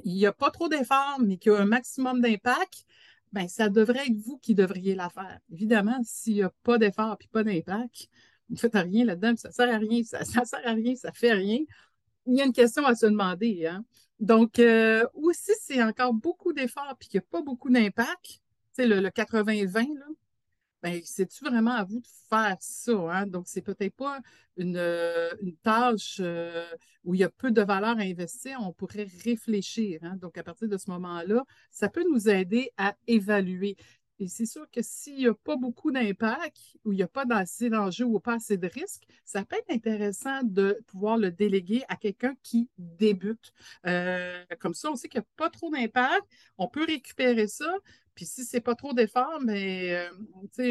il 0.04 0.14
n'y 0.14 0.26
a 0.26 0.34
pas 0.34 0.52
trop 0.52 0.68
d'efforts, 0.68 1.22
mais 1.22 1.38
qu'il 1.38 1.54
y 1.54 1.56
a 1.56 1.60
un 1.60 1.66
maximum 1.66 2.20
d'impact, 2.20 2.86
ben, 3.32 3.48
ça 3.48 3.70
devrait 3.70 4.08
être 4.08 4.18
vous 4.18 4.40
qui 4.40 4.56
devriez 4.56 4.96
la 4.96 5.10
faire. 5.10 5.40
Évidemment, 5.50 6.02
s'il 6.04 6.34
n'y 6.34 6.44
a 6.44 6.52
pas 6.64 6.78
d'effort 6.78 7.18
et 7.22 7.28
pas 7.28 7.46
d'impact, 7.46 8.10
vous 8.50 8.56
ne 8.56 8.60
faites 8.60 8.74
rien 8.76 9.06
là-dedans, 9.06 9.36
ça 9.36 9.50
ne 9.50 9.54
sert 9.54 9.74
à 9.74 9.78
rien, 9.78 10.04
ça 10.04 10.20
ne 10.20 10.46
sert 10.46 10.68
à 10.68 10.74
rien, 10.74 10.96
ça 10.96 11.10
ne 11.10 11.16
fait 11.16 11.34
rien. 11.34 11.60
Il 12.26 12.38
y 12.38 12.42
a 12.42 12.46
une 12.46 12.54
question 12.54 12.86
à 12.86 12.96
se 12.96 13.06
demander. 13.06 13.68
Hein? 13.68 13.86
Donc, 14.20 14.60
euh, 14.60 15.06
aussi, 15.14 15.52
c'est 15.62 15.82
encore 15.84 16.14
beaucoup 16.14 16.54
d'efforts 16.54 16.96
et 17.00 17.06
qu'il 17.06 17.20
n'y 17.20 17.26
a 17.26 17.28
pas 17.30 17.42
beaucoup 17.42 17.70
d'impact, 17.70 18.40
c'est 18.74 18.88
le, 18.88 19.00
le 19.00 19.10
80-20, 19.10 19.88
ben, 20.82 21.02
c'est-tu 21.04 21.44
vraiment 21.44 21.74
à 21.74 21.84
vous 21.84 22.00
de 22.00 22.08
faire 22.30 22.56
ça? 22.62 22.94
Hein? 22.94 23.28
Donc, 23.28 23.48
c'est 23.48 23.62
peut-être 23.62 23.96
pas 23.96 24.20
une, 24.56 24.78
euh, 24.78 25.30
tâche 25.62 26.20
euh, 26.22 26.66
où 27.04 27.14
il 27.14 27.20
y 27.20 27.24
a 27.24 27.30
peu 27.30 27.52
de 27.52 27.62
valeur 27.62 27.98
à 27.98 28.02
investir. 28.02 28.60
On 28.62 28.72
pourrait 28.72 29.08
réfléchir. 29.26 30.00
Hein? 30.04 30.16
Donc, 30.16 30.38
à 30.38 30.44
partir 30.44 30.70
de 30.70 30.78
ce 30.78 30.90
moment-là, 30.92 31.44
ça 31.70 31.90
peut 31.90 32.06
nous 32.10 32.30
aider 32.30 32.72
à 32.78 32.96
évaluer. 33.08 33.76
Et 34.20 34.28
c'est 34.28 34.46
sûr 34.46 34.70
que 34.70 34.82
s'il 34.82 35.16
n'y 35.16 35.28
a 35.28 35.34
pas 35.34 35.56
beaucoup 35.56 35.92
d'impact 35.92 36.58
ou 36.84 36.92
il 36.92 36.98
n'y 36.98 37.04
a 37.04 37.08
pas 37.08 37.26
assez 37.30 37.70
d'enjeux 37.70 38.06
ou 38.06 38.20
pas 38.20 38.36
assez 38.36 38.58
de 38.58 38.68
risques, 38.68 39.04
ça 39.24 39.46
peut 39.46 39.56
être 39.56 39.72
intéressant 39.72 40.44
de 40.44 40.82
pouvoir 40.88 41.18
le 41.18 41.32
déléguer 41.32 41.84
à 41.88 41.96
quelqu'un 41.96 42.36
qui 42.44 42.70
débute. 42.78 43.54
Euh, 43.86 44.44
comme 44.60 44.74
ça, 44.74 44.92
on 44.92 44.96
sait 44.96 45.08
qu'il 45.08 45.22
n'y 45.22 45.26
a 45.26 45.30
pas 45.38 45.50
trop 45.50 45.70
d'impact. 45.72 46.24
On 46.58 46.68
peut 46.68 46.84
récupérer 46.86 47.48
ça. 47.48 47.74
Puis 48.14 48.26
si 48.26 48.44
ce 48.44 48.58
n'est 48.58 48.62
pas 48.62 48.76
trop 48.76 48.94
d'effort, 48.94 49.40
mais 49.42 49.96
euh, 49.96 50.10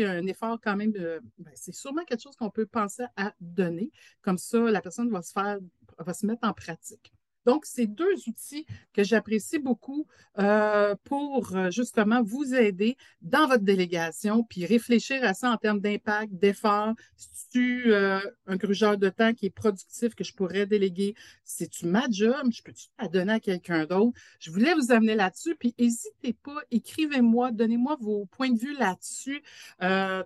un 0.07 0.27
effort 0.27 0.59
quand 0.63 0.77
même, 0.77 0.93
ben, 0.93 1.21
c'est 1.55 1.75
sûrement 1.75 2.05
quelque 2.05 2.23
chose 2.23 2.37
qu'on 2.37 2.51
peut 2.51 2.67
penser 2.67 3.05
à 3.17 3.33
donner. 3.41 3.91
Comme 4.21 4.37
ça, 4.37 4.59
la 4.59 4.83
personne 4.83 5.11
va 5.11 5.23
se 5.23 5.33
faire, 5.33 5.59
va 5.99 6.13
se 6.13 6.27
mettre 6.27 6.47
en 6.47 6.53
pratique. 6.53 7.13
Donc, 7.49 7.65
c'est 7.65 7.87
deux 7.87 8.15
outils 8.27 8.67
que 8.93 9.03
j'apprécie 9.03 9.59
beaucoup 9.59 10.07
euh, 10.39 10.95
pour 11.05 11.57
euh, 11.57 11.71
justement 11.71 12.23
vous 12.23 12.55
aider 12.55 12.99
dans 13.23 13.47
votre 13.47 13.65
délégation, 13.65 14.45
puis 14.45 14.67
réfléchir 14.67 15.25
à 15.25 15.33
ça 15.33 15.51
en 15.51 15.57
termes 15.57 15.81
d'impact, 15.81 16.35
d'effort. 16.35 16.93
C'est-tu 17.17 17.91
euh, 17.95 18.21
un 18.47 18.57
grugeur 18.57 18.99
de 18.99 19.09
temps 19.09 19.33
qui 19.33 19.47
est 19.47 19.51
productif 19.51 20.15
que 20.15 20.25
je 20.25 20.35
pourrais 20.35 20.67
déléguer? 20.67 21.15
C'est-tu 21.43 21.87
ma 21.87 22.05
job? 22.11 22.53
Je 22.53 22.63
peux-tu 22.63 22.89
la 23.01 23.09
donner 23.09 23.33
à 23.33 23.41
quelqu'un 23.41 23.87
d'autre? 23.87 24.13
Je 24.41 24.51
voulais 24.51 24.75
vous 24.75 24.93
amener 24.93 25.15
là-dessus, 25.15 25.57
puis 25.59 25.75
n'hésitez 25.79 26.35
pas, 26.35 26.59
écrivez-moi, 26.71 27.51
donnez-moi 27.51 27.97
vos 27.99 28.27
points 28.27 28.51
de 28.51 28.59
vue 28.59 28.77
là-dessus. 28.77 29.43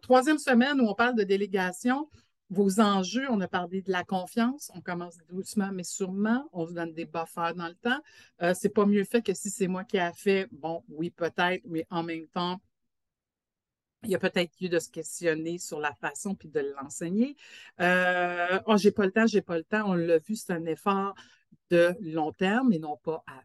troisième 0.03 0.39
semaine 0.39 0.81
où 0.81 0.89
on 0.89 0.95
parle 0.95 1.15
de 1.15 1.23
délégation 1.23 2.09
vos 2.53 2.81
enjeux, 2.81 3.27
on 3.31 3.41
a 3.41 3.49
parlé 3.49 3.81
de 3.81 3.91
la 3.91 4.05
confiance, 4.05 4.71
on 4.75 4.83
commence 4.83 5.17
doucement 5.31 5.71
mais 5.73 5.85
sûrement, 5.85 6.49
on 6.53 6.67
se 6.67 6.75
donne 6.75 6.93
des 6.93 7.07
buffers 7.07 7.55
dans 7.55 7.69
le 7.69 7.75
temps. 7.75 8.01
Euh, 8.43 8.53
c'est 8.55 8.69
pas 8.69 8.85
mieux 8.85 9.05
fait 9.05 9.23
que 9.23 9.33
si 9.33 9.49
c'est 9.49 9.69
moi 9.69 9.85
qui 9.85 9.97
ai 9.97 10.11
fait, 10.15 10.49
bon, 10.53 10.85
oui, 10.89 11.11
peut-être, 11.11 11.63
mais 11.67 11.87
en 11.89 12.03
même 12.03 12.27
temps, 12.29 12.61
il 14.05 14.11
y 14.11 14.15
a 14.15 14.19
peut-être 14.19 14.53
lieu 14.61 14.69
de 14.69 14.79
se 14.79 14.91
questionner 14.91 15.59
sur 15.59 15.81
la 15.81 15.95
façon 15.95 16.35
puis 16.35 16.49
de 16.49 16.61
l'enseigner. 16.61 17.37
Euh, 17.81 18.61
oh, 18.67 18.77
j'ai 18.77 18.91
pas 18.91 19.07
le 19.07 19.13
temps, 19.13 19.27
j'ai 19.27 19.43
pas 19.43 19.57
le 19.57 19.65
temps. 19.65 19.85
On 19.87 19.95
l'a 19.95 20.19
vu, 20.19 20.37
c'est 20.37 20.53
un 20.53 20.67
effort 20.67 21.15
de 21.71 21.95
long 22.01 22.33
terme 22.33 22.73
et 22.73 22.79
non 22.79 22.99
pas 22.99 23.25
à 23.27 23.41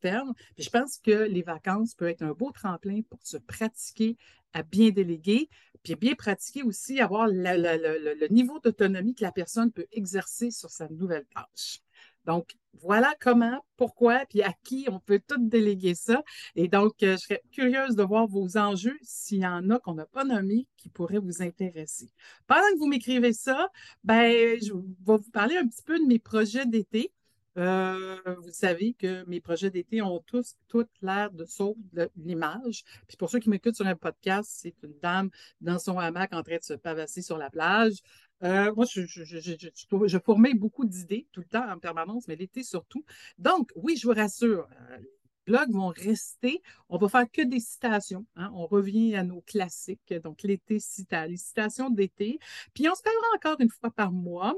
terme. 0.00 0.32
Je 0.58 0.70
pense 0.70 0.98
que 0.98 1.10
les 1.10 1.42
vacances 1.42 1.94
peuvent 1.94 2.08
être 2.08 2.22
un 2.22 2.32
beau 2.32 2.50
tremplin 2.52 3.00
pour 3.08 3.20
se 3.22 3.36
pratiquer 3.36 4.16
à 4.52 4.62
bien 4.62 4.90
déléguer, 4.90 5.48
puis 5.82 5.96
bien 5.96 6.14
pratiquer 6.14 6.62
aussi, 6.62 7.00
avoir 7.00 7.26
le, 7.26 8.32
niveau 8.32 8.58
d'autonomie 8.60 9.14
que 9.14 9.24
la 9.24 9.32
personne 9.32 9.72
peut 9.72 9.86
exercer 9.92 10.50
sur 10.50 10.70
sa 10.70 10.88
nouvelle 10.88 11.26
tâche. 11.34 11.80
Donc, 12.24 12.56
voilà 12.80 13.14
comment, 13.20 13.62
pourquoi, 13.76 14.24
puis 14.26 14.42
à 14.42 14.54
qui 14.64 14.86
on 14.90 14.98
peut 14.98 15.20
tout 15.26 15.36
déléguer 15.38 15.94
ça. 15.94 16.22
Et 16.56 16.68
donc, 16.68 17.02
euh, 17.02 17.12
je 17.12 17.22
serais 17.22 17.42
curieuse 17.52 17.96
de 17.96 18.02
voir 18.02 18.26
vos 18.26 18.56
enjeux, 18.56 18.96
s'il 19.02 19.40
y 19.40 19.46
en 19.46 19.68
a 19.70 19.78
qu'on 19.78 19.94
n'a 19.94 20.06
pas 20.06 20.24
nommés, 20.24 20.66
qui 20.76 20.88
pourraient 20.88 21.18
vous 21.18 21.42
intéresser. 21.42 22.10
Pendant 22.46 22.62
que 22.72 22.78
vous 22.78 22.86
m'écrivez 22.86 23.32
ça, 23.34 23.68
ben, 24.04 24.58
je 24.60 24.72
vais 24.72 24.80
vous 25.04 25.30
parler 25.32 25.56
un 25.56 25.66
petit 25.66 25.82
peu 25.82 25.98
de 25.98 26.06
mes 26.06 26.18
projets 26.18 26.64
d'été. 26.66 27.12
Euh, 27.56 28.18
vous 28.42 28.52
savez 28.52 28.94
que 28.94 29.24
mes 29.26 29.40
projets 29.40 29.70
d'été 29.70 30.02
ont 30.02 30.20
tous 30.20 30.56
toute 30.68 30.90
l'air 31.02 31.30
de 31.30 31.44
sauf 31.44 31.76
l'image. 32.16 32.84
Puis 33.06 33.16
pour 33.16 33.30
ceux 33.30 33.38
qui 33.38 33.48
m'écoutent 33.48 33.76
sur 33.76 33.86
un 33.86 33.94
podcast, 33.94 34.50
c'est 34.52 34.74
une 34.82 34.98
dame 35.00 35.30
dans 35.60 35.78
son 35.78 35.98
hamac 35.98 36.32
en 36.32 36.42
train 36.42 36.56
de 36.56 36.64
se 36.64 36.74
pavasser 36.74 37.22
sur 37.22 37.38
la 37.38 37.50
plage. 37.50 37.98
Euh, 38.42 38.74
moi, 38.74 38.84
je, 38.90 39.02
je, 39.06 40.18
formais 40.18 40.54
beaucoup 40.54 40.84
d'idées 40.84 41.26
tout 41.32 41.40
le 41.40 41.46
temps 41.46 41.66
en 41.70 41.78
permanence, 41.78 42.28
mais 42.28 42.36
l'été 42.36 42.62
surtout. 42.62 43.04
Donc, 43.38 43.70
oui, 43.76 43.96
je 43.96 44.06
vous 44.06 44.12
rassure, 44.12 44.68
euh, 44.90 44.98
les 44.98 45.08
blogs 45.46 45.72
vont 45.72 45.88
rester. 45.88 46.60
On 46.88 46.98
va 46.98 47.08
faire 47.08 47.30
que 47.30 47.42
des 47.42 47.60
citations. 47.60 48.26
Hein. 48.36 48.50
On 48.54 48.66
revient 48.66 49.14
à 49.14 49.22
nos 49.22 49.40
classiques, 49.42 50.12
donc 50.22 50.42
l'été 50.42 50.78
cita, 50.80 51.26
les 51.26 51.36
citations 51.36 51.88
d'été. 51.88 52.38
Puis 52.74 52.88
on 52.88 52.94
se 52.94 53.02
parlera 53.02 53.26
encore 53.36 53.60
une 53.60 53.70
fois 53.70 53.90
par 53.90 54.12
mois 54.12 54.54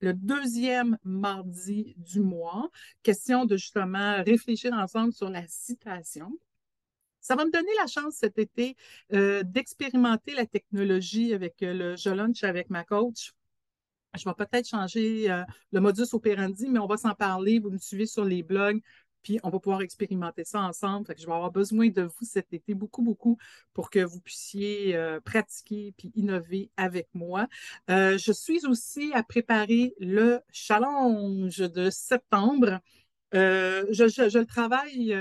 le 0.00 0.14
deuxième 0.14 0.98
mardi 1.04 1.94
du 1.98 2.20
mois. 2.20 2.70
Question 3.02 3.44
de 3.44 3.56
justement 3.56 4.22
réfléchir 4.24 4.72
ensemble 4.72 5.12
sur 5.12 5.28
la 5.28 5.46
citation. 5.46 6.30
Ça 7.20 7.36
va 7.36 7.44
me 7.44 7.50
donner 7.50 7.70
la 7.78 7.86
chance 7.86 8.14
cet 8.14 8.38
été 8.38 8.76
euh, 9.12 9.42
d'expérimenter 9.44 10.34
la 10.34 10.46
technologie 10.46 11.34
avec 11.34 11.62
euh, 11.62 11.74
le 11.74 11.96
Je 11.96 12.08
Lunch 12.08 12.44
avec 12.44 12.70
ma 12.70 12.82
coach. 12.82 13.32
Je 14.18 14.24
vais 14.24 14.34
peut-être 14.34 14.66
changer 14.66 15.30
euh, 15.30 15.44
le 15.70 15.80
modus 15.80 16.14
operandi, 16.14 16.68
mais 16.68 16.78
on 16.78 16.86
va 16.86 16.96
s'en 16.96 17.14
parler. 17.14 17.58
Vous 17.58 17.70
me 17.70 17.78
suivez 17.78 18.06
sur 18.06 18.24
les 18.24 18.42
blogs 18.42 18.80
puis 19.22 19.38
on 19.42 19.50
va 19.50 19.58
pouvoir 19.58 19.82
expérimenter 19.82 20.44
ça 20.44 20.60
ensemble. 20.60 21.06
Je 21.16 21.26
vais 21.26 21.32
avoir 21.32 21.50
besoin 21.50 21.88
de 21.88 22.02
vous 22.02 22.24
cet 22.24 22.52
été 22.52 22.74
beaucoup, 22.74 23.02
beaucoup 23.02 23.38
pour 23.74 23.90
que 23.90 24.00
vous 24.00 24.20
puissiez 24.20 24.96
euh, 24.96 25.20
pratiquer 25.20 25.94
puis 25.96 26.12
innover 26.14 26.70
avec 26.76 27.08
moi. 27.14 27.46
Euh, 27.90 28.18
je 28.18 28.32
suis 28.32 28.66
aussi 28.66 29.12
à 29.14 29.22
préparer 29.22 29.94
le 30.00 30.40
challenge 30.52 31.58
de 31.58 31.90
septembre. 31.90 32.80
Euh, 33.34 33.86
je, 33.90 34.08
je, 34.08 34.38
le 34.38 34.46
travaille 34.46 35.14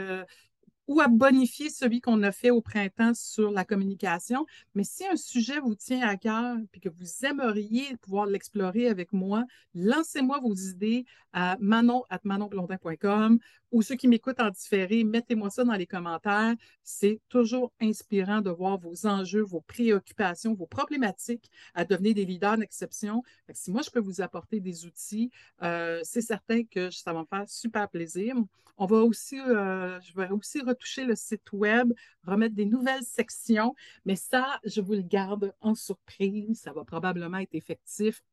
ou 0.89 0.99
à 1.01 1.07
bonifier 1.07 1.69
celui 1.69 2.01
qu'on 2.01 2.23
a 2.23 2.31
fait 2.31 2.49
au 2.49 2.61
printemps 2.61 3.13
sur 3.13 3.51
la 3.51 3.63
communication. 3.63 4.47
Mais 4.73 4.83
si 4.83 5.05
un 5.05 5.15
sujet 5.15 5.59
vous 5.59 5.75
tient 5.75 6.01
à 6.01 6.17
cœur 6.17 6.57
et 6.73 6.79
que 6.79 6.89
vous 6.89 7.25
aimeriez 7.25 7.95
pouvoir 7.97 8.25
l'explorer 8.25 8.87
avec 8.87 9.13
moi, 9.13 9.45
lancez-moi 9.75 10.39
vos 10.39 10.55
idées 10.55 11.05
à 11.31 11.57
manon.manonblondin.com 11.59 13.37
ou 13.71 13.81
ceux 13.81 13.95
qui 13.95 14.07
m'écoutent 14.07 14.39
en 14.39 14.49
différé, 14.49 15.03
mettez-moi 15.03 15.49
ça 15.49 15.63
dans 15.63 15.73
les 15.73 15.85
commentaires. 15.85 16.55
C'est 16.83 17.19
toujours 17.29 17.71
inspirant 17.81 18.41
de 18.41 18.49
voir 18.49 18.77
vos 18.77 19.05
enjeux, 19.05 19.41
vos 19.41 19.61
préoccupations, 19.61 20.53
vos 20.53 20.67
problématiques 20.67 21.49
à 21.73 21.85
devenir 21.85 22.15
des 22.15 22.25
leaders 22.25 22.57
d'exception. 22.57 23.23
Si 23.53 23.71
moi, 23.71 23.81
je 23.81 23.89
peux 23.89 23.99
vous 23.99 24.21
apporter 24.21 24.59
des 24.59 24.85
outils, 24.85 25.31
euh, 25.61 25.99
c'est 26.03 26.21
certain 26.21 26.63
que 26.63 26.89
ça 26.89 27.13
va 27.13 27.21
me 27.21 27.25
faire 27.25 27.47
super 27.47 27.89
plaisir. 27.89 28.35
On 28.77 28.85
va 28.85 28.97
aussi, 28.97 29.37
euh, 29.39 29.99
je 30.01 30.13
vais 30.15 30.29
aussi 30.29 30.61
retoucher 30.61 31.03
le 31.03 31.15
site 31.15 31.51
web, 31.51 31.91
remettre 32.23 32.55
des 32.55 32.65
nouvelles 32.65 33.03
sections, 33.03 33.75
mais 34.05 34.15
ça, 34.15 34.59
je 34.63 34.79
vous 34.79 34.93
le 34.93 35.01
garde 35.01 35.53
en 35.59 35.75
surprise. 35.75 36.61
Ça 36.61 36.71
va 36.71 36.85
probablement 36.85 37.39
être 37.39 37.55
effectif 37.55 38.23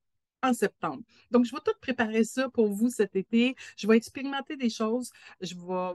septembre. 0.52 1.02
Donc, 1.30 1.44
je 1.44 1.52
vais 1.52 1.60
tout 1.64 1.72
préparer 1.80 2.24
ça 2.24 2.48
pour 2.48 2.68
vous 2.68 2.90
cet 2.90 3.16
été. 3.16 3.54
Je 3.76 3.86
vais 3.86 3.96
expérimenter 3.96 4.56
des 4.56 4.70
choses. 4.70 5.10
Je 5.40 5.54
vais 5.54 5.94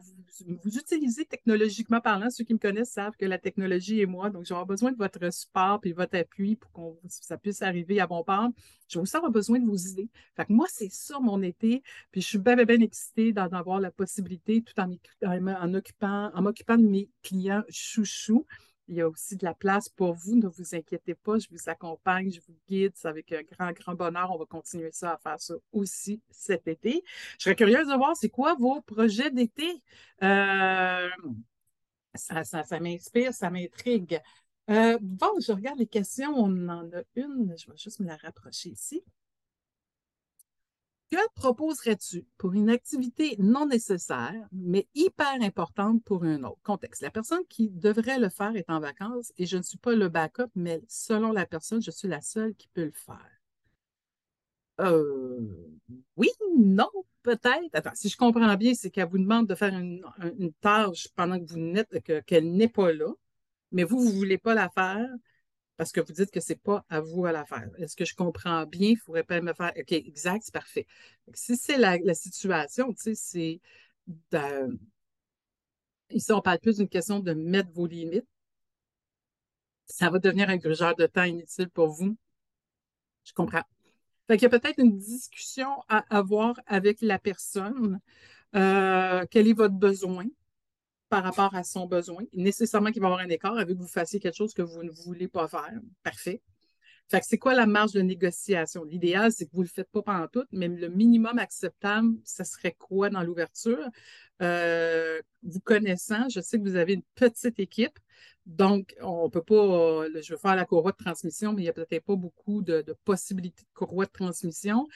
vous, 0.63 0.77
utiliser 0.77 1.25
technologiquement 1.25 2.01
parlant. 2.01 2.29
Ceux 2.29 2.43
qui 2.43 2.53
me 2.53 2.59
connaissent 2.59 2.91
savent 2.91 3.15
que 3.17 3.25
la 3.25 3.37
technologie 3.37 4.01
est 4.01 4.05
moi. 4.05 4.29
Donc, 4.29 4.43
je 4.43 4.49
vais 4.49 4.55
avoir 4.55 4.65
besoin 4.65 4.91
de 4.91 4.97
votre 4.97 5.31
support 5.33 5.79
et 5.83 5.93
votre 5.93 6.17
appui 6.17 6.55
pour 6.55 6.71
que 6.71 7.07
ça 7.07 7.37
puisse 7.37 7.61
arriver 7.61 7.99
à 7.99 8.07
bon 8.07 8.23
port. 8.23 8.49
Je 8.87 8.97
vais 8.97 9.03
aussi 9.03 9.15
avoir 9.15 9.31
besoin 9.31 9.59
de 9.59 9.65
vos 9.65 9.77
idées. 9.77 10.09
Fait 10.35 10.45
que 10.45 10.53
moi, 10.53 10.67
c'est 10.69 10.91
ça 10.91 11.19
mon 11.19 11.41
été. 11.41 11.83
Puis, 12.11 12.21
je 12.21 12.27
suis 12.27 12.37
bien, 12.37 12.55
bien, 12.55 12.65
bien 12.65 12.81
excitée 12.81 13.33
d'en 13.33 13.47
avoir 13.47 13.79
la 13.79 13.91
possibilité 13.91 14.61
tout 14.61 14.79
en, 14.79 14.91
en, 15.25 15.73
occupant, 15.73 16.31
en 16.33 16.41
m'occupant 16.41 16.77
de 16.77 16.87
mes 16.87 17.09
clients 17.23 17.63
chouchous. 17.69 18.45
Il 18.91 18.97
y 18.97 19.01
a 19.01 19.07
aussi 19.07 19.37
de 19.37 19.45
la 19.45 19.53
place 19.53 19.87
pour 19.87 20.13
vous. 20.15 20.35
Ne 20.35 20.49
vous 20.49 20.75
inquiétez 20.75 21.15
pas, 21.15 21.39
je 21.39 21.47
vous 21.49 21.69
accompagne, 21.69 22.29
je 22.29 22.41
vous 22.41 22.57
guide. 22.67 22.91
C'est 22.93 23.07
avec 23.07 23.31
un 23.31 23.41
grand, 23.41 23.71
grand 23.71 23.95
bonheur. 23.95 24.31
On 24.31 24.37
va 24.37 24.45
continuer 24.45 24.91
ça 24.91 25.13
à 25.13 25.17
faire 25.17 25.39
ça 25.39 25.53
aussi 25.71 26.21
cet 26.29 26.67
été. 26.67 27.01
Je 27.39 27.43
serais 27.45 27.55
curieuse 27.55 27.87
de 27.87 27.95
voir 27.95 28.17
c'est 28.17 28.27
quoi 28.27 28.53
vos 28.55 28.81
projets 28.81 29.31
d'été. 29.31 29.81
Euh, 30.23 31.07
ça, 32.15 32.43
ça, 32.43 32.79
m'inspire, 32.81 33.33
ça 33.33 33.49
m'intrigue. 33.49 34.19
Euh, 34.69 34.97
bon, 35.01 35.39
je 35.39 35.53
regarde 35.53 35.79
les 35.79 35.87
questions. 35.87 36.33
On 36.35 36.67
en 36.67 36.91
a 36.91 37.01
une. 37.15 37.55
Je 37.57 37.71
vais 37.71 37.77
juste 37.77 38.01
me 38.01 38.07
la 38.07 38.17
rapprocher 38.17 38.71
ici. 38.71 39.01
Que 41.11 41.17
proposerais-tu 41.35 42.25
pour 42.37 42.53
une 42.53 42.69
activité 42.69 43.35
non 43.37 43.65
nécessaire, 43.65 44.47
mais 44.53 44.87
hyper 44.95 45.41
importante 45.41 46.01
pour 46.05 46.23
un 46.23 46.41
autre? 46.45 46.61
Contexte? 46.63 47.01
La 47.01 47.11
personne 47.11 47.45
qui 47.49 47.69
devrait 47.69 48.17
le 48.17 48.29
faire 48.29 48.55
est 48.55 48.69
en 48.69 48.79
vacances 48.79 49.33
et 49.37 49.45
je 49.45 49.57
ne 49.57 49.61
suis 49.61 49.77
pas 49.77 49.93
le 49.93 50.07
backup, 50.07 50.47
mais 50.55 50.81
selon 50.87 51.33
la 51.33 51.45
personne, 51.45 51.81
je 51.81 51.91
suis 51.91 52.07
la 52.07 52.21
seule 52.21 52.55
qui 52.55 52.69
peut 52.69 52.85
le 52.85 52.93
faire. 52.93 53.29
Euh, 54.79 55.37
oui, 56.15 56.29
non, 56.57 56.89
peut-être. 57.23 57.69
Attends, 57.73 57.91
si 57.93 58.07
je 58.07 58.15
comprends 58.15 58.55
bien, 58.55 58.73
c'est 58.73 58.89
qu'elle 58.89 59.09
vous 59.09 59.17
demande 59.17 59.47
de 59.47 59.55
faire 59.55 59.77
une, 59.77 60.01
tâche 60.61 61.09
pendant 61.17 61.37
que 61.37 61.51
vous 61.51 61.59
n'êtes, 61.59 62.01
qu'elle 62.25 62.53
n'est 62.53 62.69
pas 62.69 62.93
là, 62.93 63.11
mais 63.73 63.83
vous, 63.83 63.99
vous 63.99 64.11
ne 64.13 64.17
voulez 64.17 64.37
pas 64.37 64.53
la 64.53 64.69
faire 64.69 65.09
parce 65.77 65.91
que 65.91 66.01
vous 66.01 66.13
dites 66.13 66.31
que 66.31 66.39
ce 66.39 66.53
n'est 66.53 66.59
pas 66.59 66.85
à 66.89 66.99
vous 66.99 67.25
à 67.25 67.31
la 67.31 67.45
faire. 67.45 67.69
Est-ce 67.77 67.95
que 67.95 68.05
je 68.05 68.15
comprends 68.15 68.65
bien? 68.65 68.89
Il 68.89 68.97
faudrait 68.97 69.23
pas 69.23 69.41
me 69.41 69.53
faire 69.53 69.73
OK, 69.77 69.91
exact, 69.91 70.43
c'est 70.43 70.53
parfait. 70.53 70.85
Si 71.33 71.57
c'est 71.57 71.77
la, 71.77 71.97
situation, 72.13 72.93
tu 72.93 73.01
sais, 73.01 73.15
c'est 73.15 73.61
ici, 76.11 76.31
on 76.31 76.41
parle 76.41 76.59
plus 76.59 76.77
d'une 76.77 76.89
question 76.89 77.19
de 77.19 77.33
mettre 77.33 77.71
vos 77.71 77.87
limites. 77.87 78.27
Ça 79.85 80.09
va 80.09 80.19
devenir 80.19 80.49
un 80.49 80.57
grugeur 80.57 80.95
de 80.95 81.05
temps 81.05 81.23
inutile 81.23 81.69
pour 81.69 81.87
vous. 81.87 82.15
Je 83.23 83.33
comprends. 83.33 83.63
Fait 84.27 84.37
qu'il 84.37 84.43
y 84.43 84.53
a 84.53 84.59
peut-être 84.59 84.79
une 84.79 84.97
discussion 84.97 85.69
à 85.89 85.99
avoir 86.15 86.59
avec 86.65 87.01
la 87.01 87.19
personne. 87.19 87.99
Euh, 88.55 89.25
quel 89.29 89.47
est 89.47 89.53
votre 89.53 89.75
besoin? 89.75 90.25
Par 91.11 91.23
rapport 91.23 91.53
à 91.53 91.63
son 91.65 91.87
besoin. 91.87 92.23
Nécessairement 92.31 92.89
qu'il 92.89 93.01
va 93.01 93.09
y 93.09 93.11
avoir 93.11 93.25
un 93.25 93.29
écart 93.29 93.57
avec 93.57 93.75
que 93.75 93.81
vous 93.81 93.87
fassiez 93.87 94.21
quelque 94.21 94.37
chose 94.37 94.53
que 94.53 94.61
vous 94.61 94.81
ne 94.81 94.91
voulez 94.91 95.27
pas 95.27 95.45
faire. 95.49 95.77
Parfait. 96.03 96.41
Fait 97.09 97.21
c'est 97.21 97.37
quoi 97.37 97.53
la 97.53 97.65
marge 97.65 97.91
de 97.91 98.01
négociation? 98.01 98.85
L'idéal, 98.85 99.33
c'est 99.33 99.45
que 99.45 99.51
vous 99.51 99.59
ne 99.59 99.65
le 99.65 99.69
faites 99.69 99.91
pas 99.91 100.01
pendant 100.01 100.29
tout, 100.29 100.45
mais 100.53 100.69
le 100.69 100.87
minimum 100.87 101.37
acceptable, 101.37 102.13
ce 102.23 102.45
serait 102.45 102.77
quoi 102.79 103.09
dans 103.09 103.23
l'ouverture? 103.23 103.85
Euh, 104.41 105.21
vous 105.43 105.59
connaissant, 105.59 106.29
je 106.29 106.39
sais 106.41 106.57
que 106.57 106.63
vous 106.63 106.75
avez 106.75 106.93
une 106.93 107.03
petite 107.15 107.59
équipe, 107.59 107.99
donc 108.45 108.95
on 109.01 109.29
peut 109.29 109.43
pas, 109.43 110.07
je 110.21 110.33
veux 110.33 110.37
faire 110.37 110.55
la 110.55 110.65
courroie 110.65 110.91
de 110.91 110.97
transmission, 110.97 111.53
mais 111.53 111.61
il 111.61 111.65
n'y 111.65 111.69
a 111.69 111.73
peut-être 111.73 112.05
pas 112.05 112.15
beaucoup 112.15 112.61
de, 112.61 112.83
possibilités 113.05 113.63
de 113.63 113.73
courroie 113.73 114.05
de 114.05 114.11
transmission 114.11 114.87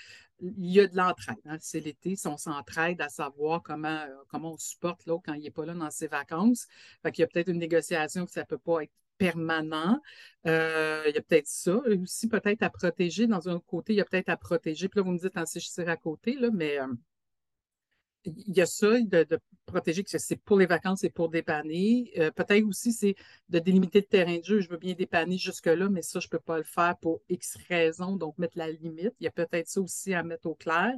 il 0.41 0.71
y 0.71 0.79
a 0.79 0.87
de 0.87 0.95
l'entraide. 0.95 1.37
Hein. 1.45 1.57
C'est 1.61 1.79
l'été, 1.79 2.15
si 2.15 2.27
on 2.27 2.37
s'entraide 2.37 3.01
à 3.01 3.09
savoir 3.09 3.61
comment, 3.63 3.87
euh, 3.87 4.15
comment 4.27 4.53
on 4.53 4.57
supporte 4.57 5.05
l'autre 5.05 5.23
quand 5.25 5.33
il 5.33 5.43
n'est 5.43 5.51
pas 5.51 5.65
là 5.65 5.73
dans 5.73 5.91
ses 5.91 6.07
vacances. 6.07 6.67
Fait 7.03 7.11
qu'il 7.11 7.21
y 7.21 7.25
a 7.25 7.27
peut-être 7.27 7.49
une 7.49 7.59
négociation 7.59 8.25
que 8.25 8.31
ça 8.31 8.41
ne 8.41 8.45
peut 8.45 8.57
pas 8.57 8.83
être 8.83 8.91
permanent. 9.17 10.01
Euh, 10.45 11.03
il 11.07 11.15
y 11.15 11.17
a 11.17 11.21
peut-être 11.21 11.47
ça. 11.47 11.77
Aussi, 11.77 12.27
peut-être 12.27 12.63
à 12.63 12.69
protéger. 12.69 13.27
Dans 13.27 13.47
un 13.47 13.59
côté, 13.59 13.93
il 13.93 13.97
y 13.97 14.01
a 14.01 14.05
peut-être 14.05 14.29
à 14.29 14.37
protéger. 14.37 14.89
Puis 14.89 14.99
là, 14.99 15.03
vous 15.03 15.11
me 15.11 15.19
dites, 15.19 15.37
en 15.37 15.45
si 15.45 15.59
je 15.59 15.69
tire 15.69 15.89
à 15.89 15.97
côté, 15.97 16.35
là, 16.35 16.49
mais 16.51 16.79
il 18.25 18.55
y 18.55 18.62
a 18.62 18.65
ça, 18.65 19.00
de, 19.00 19.39
protéger 19.65 20.03
que 20.03 20.17
c'est 20.17 20.36
pour 20.36 20.58
les 20.58 20.65
vacances 20.65 21.03
et 21.03 21.10
pour 21.10 21.29
dépanner. 21.29 22.12
Euh, 22.17 22.32
peut-être 22.32 22.65
aussi, 22.65 22.94
c'est 22.94 23.15
de 23.50 23.60
délimiter 23.60 24.00
le 24.00 24.05
terrain 24.05 24.38
de 24.38 24.44
jeu. 24.44 24.60
Je 24.60 24.70
veux 24.70 24.77
bien 24.77 24.94
dépanner 24.94 25.38
jusque-là, 25.38 25.89
mais 25.89 26.01
ça, 26.01 26.20
je 26.20 26.27
ne 26.27 26.29
peux 26.29 26.39
pas 26.39 26.58
le 26.58 26.63
faire 26.63 26.96
pour 26.98 27.22
X 27.29 27.58
raisons, 27.67 28.15
donc 28.15 28.38
mettre 28.38 28.58
la 28.58 28.72
limite. 28.72 29.13
Il 29.20 29.24
y 29.24 29.27
a 29.27 29.32
peut-être 29.32 29.67
ça 29.67 29.82
aussi 29.82 30.13
à 30.13 30.24
mettre 30.24 30.48
au 30.48 30.55
clair. 30.55 30.94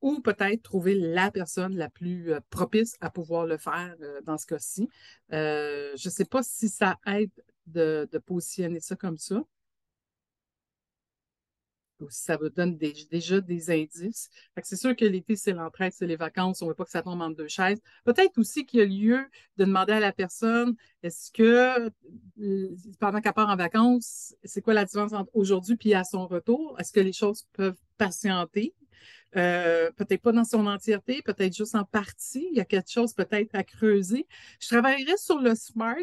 Ou 0.00 0.20
peut-être 0.20 0.62
trouver 0.62 0.94
la 0.94 1.30
personne 1.30 1.76
la 1.76 1.88
plus 1.88 2.32
euh, 2.32 2.40
propice 2.50 2.96
à 3.00 3.10
pouvoir 3.10 3.46
le 3.46 3.58
faire 3.58 3.94
euh, 4.02 4.20
dans 4.22 4.38
ce 4.38 4.46
cas-ci. 4.46 4.88
je 5.30 5.92
ne 5.92 6.10
sais 6.10 6.24
pas 6.24 6.42
si 6.42 6.68
ça 6.68 6.98
aide 7.06 7.30
de, 7.66 8.08
de 8.10 8.18
positionner 8.18 8.80
ça 8.80 8.96
comme 8.96 9.18
ça 9.18 9.42
ça 12.08 12.36
vous 12.36 12.48
donne 12.48 12.76
déjà 12.76 13.40
des 13.40 13.70
indices. 13.70 14.30
C'est 14.62 14.76
sûr 14.76 14.94
que 14.96 15.04
l'été, 15.04 15.36
c'est 15.36 15.52
l'entraide, 15.52 15.92
c'est 15.94 16.06
les 16.06 16.16
vacances, 16.16 16.62
on 16.62 16.66
ne 16.66 16.70
veut 16.70 16.74
pas 16.74 16.84
que 16.84 16.90
ça 16.90 17.02
tombe 17.02 17.20
entre 17.20 17.36
deux 17.36 17.48
chaises. 17.48 17.80
Peut-être 18.04 18.38
aussi 18.38 18.66
qu'il 18.66 18.80
y 18.80 18.82
a 18.82 18.86
lieu 18.86 19.26
de 19.56 19.64
demander 19.64 19.92
à 19.92 20.00
la 20.00 20.12
personne, 20.12 20.74
est-ce 21.02 21.30
que 21.32 21.90
euh, 22.40 22.76
pendant 22.98 23.20
qu'elle 23.20 23.32
part 23.32 23.48
en 23.48 23.56
vacances, 23.56 24.34
c'est 24.44 24.62
quoi 24.62 24.74
la 24.74 24.84
différence 24.84 25.12
entre 25.12 25.30
aujourd'hui 25.34 25.76
et 25.84 25.94
à 25.94 26.04
son 26.04 26.26
retour? 26.26 26.76
Est-ce 26.78 26.92
que 26.92 27.00
les 27.00 27.12
choses 27.12 27.46
peuvent 27.52 27.78
patienter? 27.96 28.74
Euh, 29.36 29.90
peut-être 29.92 30.22
pas 30.22 30.32
dans 30.32 30.44
son 30.44 30.66
entièreté, 30.66 31.20
peut-être 31.22 31.54
juste 31.54 31.74
en 31.74 31.84
partie. 31.84 32.48
Il 32.50 32.56
y 32.56 32.60
a 32.60 32.64
quelque 32.64 32.90
chose 32.90 33.12
peut-être 33.12 33.54
à 33.54 33.62
creuser. 33.62 34.26
Je 34.60 34.68
travaillerai 34.68 35.16
sur 35.18 35.38
le 35.38 35.54
SMART 35.54 35.96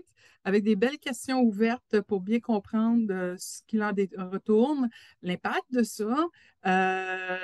avec 0.43 0.63
des 0.63 0.75
belles 0.75 0.99
questions 0.99 1.41
ouvertes 1.41 2.01
pour 2.01 2.21
bien 2.21 2.39
comprendre 2.39 3.11
euh, 3.11 3.35
ce 3.39 3.63
qu'il 3.65 3.81
en 3.81 3.91
retourne, 4.31 4.89
l'impact 5.23 5.65
de 5.71 5.81
ça, 5.81 6.27
euh, 6.67 7.37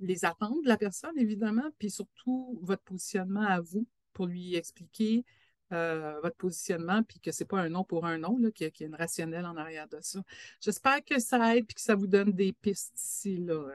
les 0.00 0.24
attentes 0.24 0.64
de 0.64 0.68
la 0.68 0.76
personne, 0.76 1.16
évidemment, 1.16 1.70
puis 1.78 1.90
surtout 1.90 2.58
votre 2.62 2.82
positionnement 2.82 3.46
à 3.46 3.60
vous 3.60 3.86
pour 4.12 4.26
lui 4.26 4.56
expliquer 4.56 5.24
votre 5.72 6.34
positionnement, 6.36 7.04
puis 7.04 7.20
que 7.20 7.30
ce 7.30 7.44
n'est 7.44 7.46
pas 7.46 7.60
un 7.60 7.68
nom 7.68 7.84
pour 7.84 8.04
un 8.04 8.18
nom, 8.18 8.36
qu'il 8.50 8.72
y, 8.80 8.82
a 8.82 8.86
une 8.88 8.96
rationnelle 8.96 9.46
en 9.46 9.56
arrière 9.56 9.86
de 9.86 9.98
ça. 10.00 10.20
J'espère 10.60 11.04
que 11.04 11.20
ça 11.20 11.54
aide 11.54 11.66
et 11.70 11.74
que 11.74 11.80
ça 11.80 11.94
vous 11.94 12.08
donne 12.08 12.32
des 12.32 12.52
pistes 12.52 13.00
ici. 13.00 13.36
Là. 13.36 13.68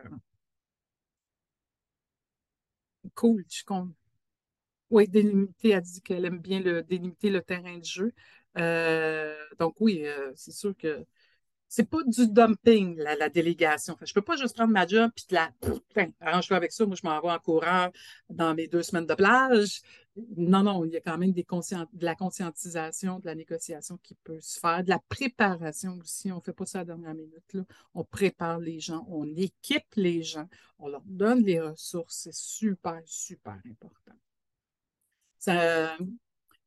Cool, 3.14 3.44
je 3.50 3.64
compte. 3.64 3.92
Oui, 4.90 5.08
délimiter, 5.08 5.74
a 5.74 5.82
dit 5.82 6.02
qu'elle 6.02 6.26
aime 6.26 6.40
bien 6.40 6.60
le, 6.60 6.84
délimiter 6.84 7.30
le 7.30 7.42
terrain 7.42 7.78
de 7.78 7.84
jeu. 7.86 8.14
Euh, 8.58 9.36
donc 9.60 9.76
oui, 9.80 10.06
euh, 10.06 10.32
c'est 10.36 10.52
sûr 10.52 10.76
que 10.78 11.06
c'est 11.68 11.90
pas 11.90 11.98
du 12.06 12.28
dumping, 12.28 12.98
la, 12.98 13.30
délégation. 13.30 13.98
je 14.02 14.14
peux 14.14 14.22
pas 14.22 14.38
juste 14.38 14.56
prendre 14.56 14.72
ma 14.72 14.88
job 14.88 15.12
puis 15.16 15.26
la 15.32 15.52
arrange-toi 16.22 16.58
avec 16.58 16.72
ça. 16.72 16.86
Moi, 16.86 16.96
je 16.96 17.06
m'en 17.06 17.20
vais 17.20 17.32
en 17.32 17.40
courant 17.40 17.90
dans 18.30 18.54
mes 18.54 18.68
deux 18.68 18.84
semaines 18.84 19.08
de 19.08 19.16
plage. 19.16 19.82
Non, 20.38 20.64
non, 20.64 20.86
il 20.86 20.94
y 20.94 20.98
a 20.98 21.02
quand 21.02 21.18
même 21.18 21.34
des 21.34 21.44
de 21.44 22.06
la 22.06 22.16
conscientisation, 22.16 23.20
de 23.20 23.26
la 23.26 23.36
négociation 23.36 23.98
qui 24.02 24.16
peut 24.16 24.40
se 24.40 24.60
faire, 24.60 24.82
de 24.82 24.90
la 24.90 25.00
préparation 25.10 25.98
aussi. 26.02 26.32
On 26.32 26.38
ne 26.38 26.42
fait 26.42 26.54
pas 26.54 26.66
ça 26.66 26.80
à 26.80 26.82
la 26.82 26.86
dernière 26.86 27.14
minute. 27.14 27.54
Là. 27.54 27.64
On 27.94 28.06
prépare 28.06 28.60
les 28.60 28.80
gens, 28.80 29.06
on 29.10 29.28
équipe 29.36 29.84
les 29.98 30.24
gens, 30.24 30.48
on 30.80 30.88
leur 30.88 31.04
donne 31.06 31.44
les 31.44 31.60
ressources. 31.60 32.16
C'est 32.16 32.34
super, 32.34 33.02
super 33.06 33.60
important. 33.70 34.16
Ça, 35.38 35.98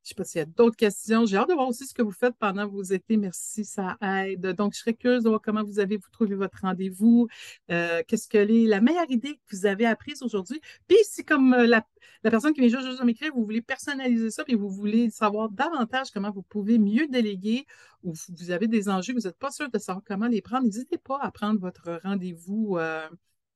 je 0.04 0.14
ne 0.14 0.14
sais 0.14 0.14
pas 0.14 0.24
s'il 0.24 0.38
y 0.38 0.42
a 0.42 0.46
d'autres 0.46 0.76
questions. 0.76 1.26
J'ai 1.26 1.36
hâte 1.36 1.48
de 1.48 1.54
voir 1.54 1.68
aussi 1.68 1.86
ce 1.86 1.92
que 1.92 2.02
vous 2.02 2.12
faites 2.12 2.34
pendant 2.38 2.66
vos 2.66 2.82
étés. 2.82 3.16
Merci, 3.16 3.64
ça 3.64 3.98
aide. 4.00 4.54
Donc, 4.54 4.72
je 4.74 4.78
serais 4.78 4.94
curieuse 4.94 5.24
de 5.24 5.28
voir 5.28 5.42
comment 5.42 5.62
vous 5.62 5.80
avez 5.80 5.96
vous 5.96 6.08
trouvé 6.10 6.34
votre 6.34 6.62
rendez-vous. 6.62 7.28
Euh, 7.70 8.02
qu'est-ce 8.06 8.28
que 8.28 8.38
la 8.38 8.80
meilleure 8.80 9.10
idée 9.10 9.34
que 9.34 9.56
vous 9.56 9.66
avez 9.66 9.84
apprise 9.86 10.22
aujourd'hui? 10.22 10.60
Puis, 10.86 10.96
si 11.02 11.24
comme 11.24 11.52
euh, 11.52 11.66
la, 11.66 11.84
personne 12.22 12.54
qui 12.54 12.60
vient 12.60 12.80
juste 12.80 12.98
de 12.98 13.04
m'écrire, 13.04 13.32
vous 13.34 13.44
voulez 13.44 13.60
personnaliser 13.60 14.30
ça, 14.30 14.44
puis 14.44 14.54
vous 14.54 14.70
voulez 14.70 15.10
savoir 15.10 15.50
davantage 15.50 16.10
comment 16.10 16.30
vous 16.30 16.42
pouvez 16.42 16.78
mieux 16.78 17.06
déléguer 17.08 17.66
ou 18.02 18.14
vous 18.14 18.50
avez 18.50 18.68
des 18.68 18.88
enjeux, 18.88 19.12
vous 19.12 19.26
n'êtes 19.26 19.38
pas 19.38 19.50
sûr 19.50 19.68
de 19.68 19.78
savoir 19.78 20.02
comment 20.06 20.28
les 20.28 20.40
prendre, 20.40 20.64
n'hésitez 20.64 20.98
pas 20.98 21.18
à 21.20 21.30
prendre 21.30 21.60
votre 21.60 22.00
rendez-vous. 22.02 22.78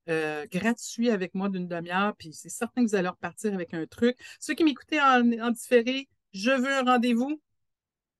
Euh, 0.08 0.46
gratuit 0.50 1.10
avec 1.10 1.32
moi 1.32 1.48
d'une 1.48 1.68
demi-heure, 1.68 2.16
puis 2.16 2.32
c'est 2.32 2.48
certain 2.48 2.82
que 2.82 2.90
vous 2.90 2.96
allez 2.96 3.08
repartir 3.08 3.54
avec 3.54 3.72
un 3.72 3.86
truc. 3.86 4.16
Ceux 4.40 4.54
qui 4.54 4.64
m'écoutaient 4.64 5.00
en 5.00 5.50
différé, 5.52 6.08
je 6.32 6.50
veux 6.50 6.72
un 6.72 6.84
rendez-vous. 6.84 7.40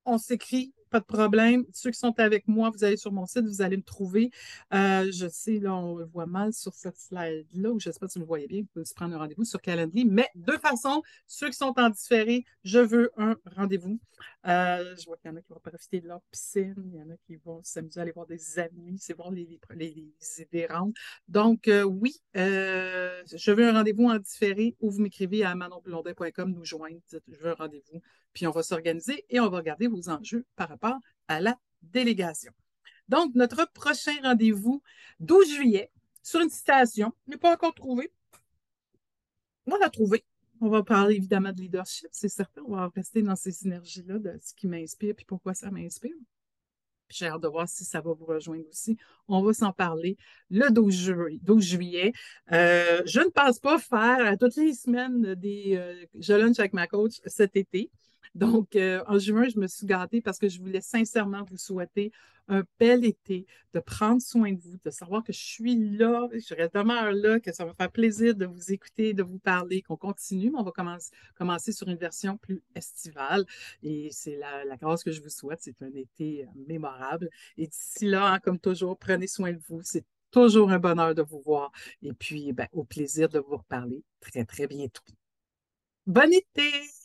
On 0.05 0.19
s'écrit, 0.19 0.75
pas 0.93 1.01
de 1.01 1.05
problème. 1.05 1.65
Ceux 1.73 1.91
qui 1.91 1.99
sont 1.99 2.15
avec 2.19 2.47
moi, 2.47 2.71
vous 2.71 2.85
allez 2.85 2.99
sur 2.99 3.13
mon 3.13 3.27
site, 3.27 3.45
vous 3.47 3.63
allez 3.63 3.79
me 3.79 3.83
trouver. 3.83 4.31
Euh, 4.75 5.11
je 5.11 5.27
sais, 5.29 5.59
là, 5.59 5.75
on 5.75 5.97
le 5.97 6.05
voit 6.05 6.27
mal 6.27 6.53
sur 6.53 6.75
cette 6.75 6.99
slide-là, 6.99 7.71
ou 7.71 7.81
je 7.81 7.89
ne 7.89 7.93
sais 7.93 7.99
pas 7.99 8.09
si 8.09 8.19
vous 8.19 8.25
le 8.25 8.29
voyez 8.29 8.47
bien, 8.47 8.61
vous 8.61 8.69
pouvez 8.75 8.85
se 8.85 8.95
prendre 8.95 9.15
un 9.15 9.19
rendez-vous 9.19 9.45
sur 9.45 9.61
Calendly. 9.61 10.05
Mais 10.05 10.29
de 10.35 10.53
façon, 10.53 11.03
ceux 11.27 11.49
qui 11.49 11.57
sont 11.57 11.73
en 11.77 11.89
différé, 11.89 12.45
je 12.63 12.79
veux 12.79 13.11
un 13.17 13.37
rendez-vous. 13.57 13.99
Euh, 14.47 14.95
je 14.97 15.07
vois 15.07 15.17
qu'il 15.17 15.31
y 15.31 15.35
en 15.35 15.37
a 15.37 15.41
qui 15.41 15.49
vont 15.49 15.61
profiter 15.61 16.01
de 16.01 16.09
leur 16.09 16.21
piscine, 16.31 16.75
il 16.93 16.99
y 16.99 17.03
en 17.03 17.11
a 17.11 17.17
qui 17.27 17.37
vont 17.37 17.61
s'amuser 17.65 18.01
à 18.01 18.03
aller 18.03 18.13
voir 18.13 18.27
des 18.27 18.59
amis, 18.59 18.99
c'est 18.99 19.15
voir 19.15 19.31
les, 19.31 19.59
les, 19.75 20.13
les 20.53 20.69
Donc, 21.29 21.69
euh, 21.69 21.83
oui, 21.83 22.21
je 22.35 23.51
veux 23.53 23.67
un 23.67 23.73
rendez-vous 23.73 24.09
en 24.09 24.19
différé 24.19 24.77
ou 24.81 24.91
vous 24.91 25.01
m'écrivez 25.01 25.43
à 25.45 25.55
manonblondin.com, 25.55 26.53
nous 26.53 26.65
joindre, 26.65 27.01
je 27.11 27.19
veux 27.39 27.51
un 27.51 27.55
rendez-vous, 27.55 28.03
puis 28.33 28.47
on 28.47 28.51
va 28.51 28.63
s'organiser 28.63 29.25
et 29.31 29.41
on 29.41 29.49
va 29.49 29.59
regarder 29.59 29.87
vos 29.87 30.09
enjeux 30.09 30.45
par 30.57 30.69
rapport 30.69 30.99
à 31.29 31.41
la 31.41 31.59
délégation. 31.83 32.53
Donc, 33.09 33.35
notre 33.35 33.71
prochain 33.73 34.15
rendez-vous, 34.23 34.83
12 35.21 35.55
juillet, 35.55 35.91
sur 36.23 36.41
une 36.41 36.51
citation, 36.51 37.13
n'est 37.27 37.37
pas 37.37 37.53
encore 37.53 37.75
trouvé. 37.75 38.11
On 39.67 39.77
l'a 39.77 39.91
trouvé. 39.91 40.25
On 40.61 40.69
va 40.69 40.83
parler 40.85 41.17
évidemment 41.17 41.53
de 41.53 41.61
leadership, 41.61 42.09
c'est 42.13 42.29
certain. 42.29 42.63
On 42.67 42.77
va 42.77 42.89
rester 42.95 43.21
dans 43.23 43.35
ces 43.35 43.51
synergies-là 43.51 44.19
de 44.19 44.39
ce 44.41 44.55
qui 44.55 44.69
m'inspire 44.69 45.15
et 45.19 45.25
pourquoi 45.25 45.55
ça 45.55 45.71
m'inspire. 45.71 46.15
J'ai 47.09 47.27
hâte 47.27 47.43
de 47.43 47.49
voir 47.49 47.69
si 47.69 47.85
ça 47.85 48.01
va 48.01 48.13
vous 48.13 48.25
rejoindre 48.25 48.67
aussi. 48.71 48.97
On 49.29 49.43
va 49.43 49.53
s'en 49.53 49.73
parler 49.73 50.17
le 50.51 50.71
12 50.71 51.63
juillet. 51.63 52.13
Euh, 52.53 53.03
je 53.05 53.21
ne 53.21 53.29
pense 53.29 53.59
pas 53.59 53.79
faire 53.79 54.25
à 54.25 54.37
toutes 54.37 54.57
les 54.57 54.73
semaines 54.73 55.35
des 55.35 55.77
euh, 55.77 56.07
Je 56.19 56.33
lunch 56.33 56.59
avec 56.59 56.73
ma 56.73 56.87
coach 56.87 57.21
cet 57.27 57.57
été. 57.57 57.91
Donc, 58.35 58.77
euh, 58.77 59.03
en 59.07 59.19
juin, 59.19 59.49
je 59.49 59.59
me 59.59 59.67
suis 59.67 59.87
gâtée 59.87 60.21
parce 60.21 60.39
que 60.39 60.49
je 60.49 60.61
voulais 60.61 60.81
sincèrement 60.81 61.43
vous 61.45 61.59
souhaiter 61.59 62.13
un 62.49 62.65
bel 62.79 63.05
été, 63.05 63.47
de 63.73 63.81
prendre 63.81 64.21
soin 64.21 64.53
de 64.53 64.61
vous, 64.61 64.77
de 64.85 64.91
savoir 64.91 65.23
que 65.23 65.33
je 65.33 65.39
suis 65.39 65.77
là, 65.97 66.29
je 66.33 66.55
demeure 66.75 67.13
là, 67.13 67.41
que 67.41 67.53
ça 67.53 67.65
va 67.65 67.73
faire 67.75 67.91
plaisir 67.91 68.35
de 68.35 68.47
vous 68.47 68.73
écouter, 68.73 69.15
de 69.15 69.23
vous 69.23 69.39
parler, 69.39 69.83
qu'on 69.83 69.97
continue, 69.97 70.51
mais 70.51 70.59
on 70.59 70.65
va 70.65 70.73
commencer, 70.73 71.11
commencer 71.37 71.73
sur 71.73 71.89
une 71.89 71.97
version 71.97 72.37
plus 72.37 72.63
estivale. 72.75 73.47
Et 73.83 74.09
c'est 74.11 74.37
la, 74.37 74.65
la 74.65 74.77
grâce 74.77 75.05
que 75.05 75.13
je 75.13 75.23
vous 75.23 75.31
souhaite. 75.31 75.61
C'est 75.63 75.81
un 75.83 75.95
été 75.95 76.45
euh, 76.45 76.47
mémorable. 76.67 77.29
Et 77.57 77.67
d'ici 77.67 78.07
là, 78.07 78.33
hein, 78.35 78.39
comme 78.41 78.59
toujours, 78.59 78.99
prenez 78.99 79.27
soin 79.27 79.53
de 79.53 79.61
vous. 79.69 79.81
C'est 79.83 80.05
toujours 80.31 80.71
un 80.71 80.79
bonheur 80.79 81.15
de 81.15 81.23
vous 81.23 81.41
voir. 81.41 81.71
Et 82.03 82.13
puis, 82.13 82.53
ben, 82.53 82.67
au 82.73 82.85
plaisir 82.85 83.29
de 83.29 83.39
vous 83.39 83.57
reparler 83.57 84.03
très, 84.21 84.45
très 84.45 84.67
bientôt. 84.67 85.05
Bon 86.07 86.33
été! 86.33 87.02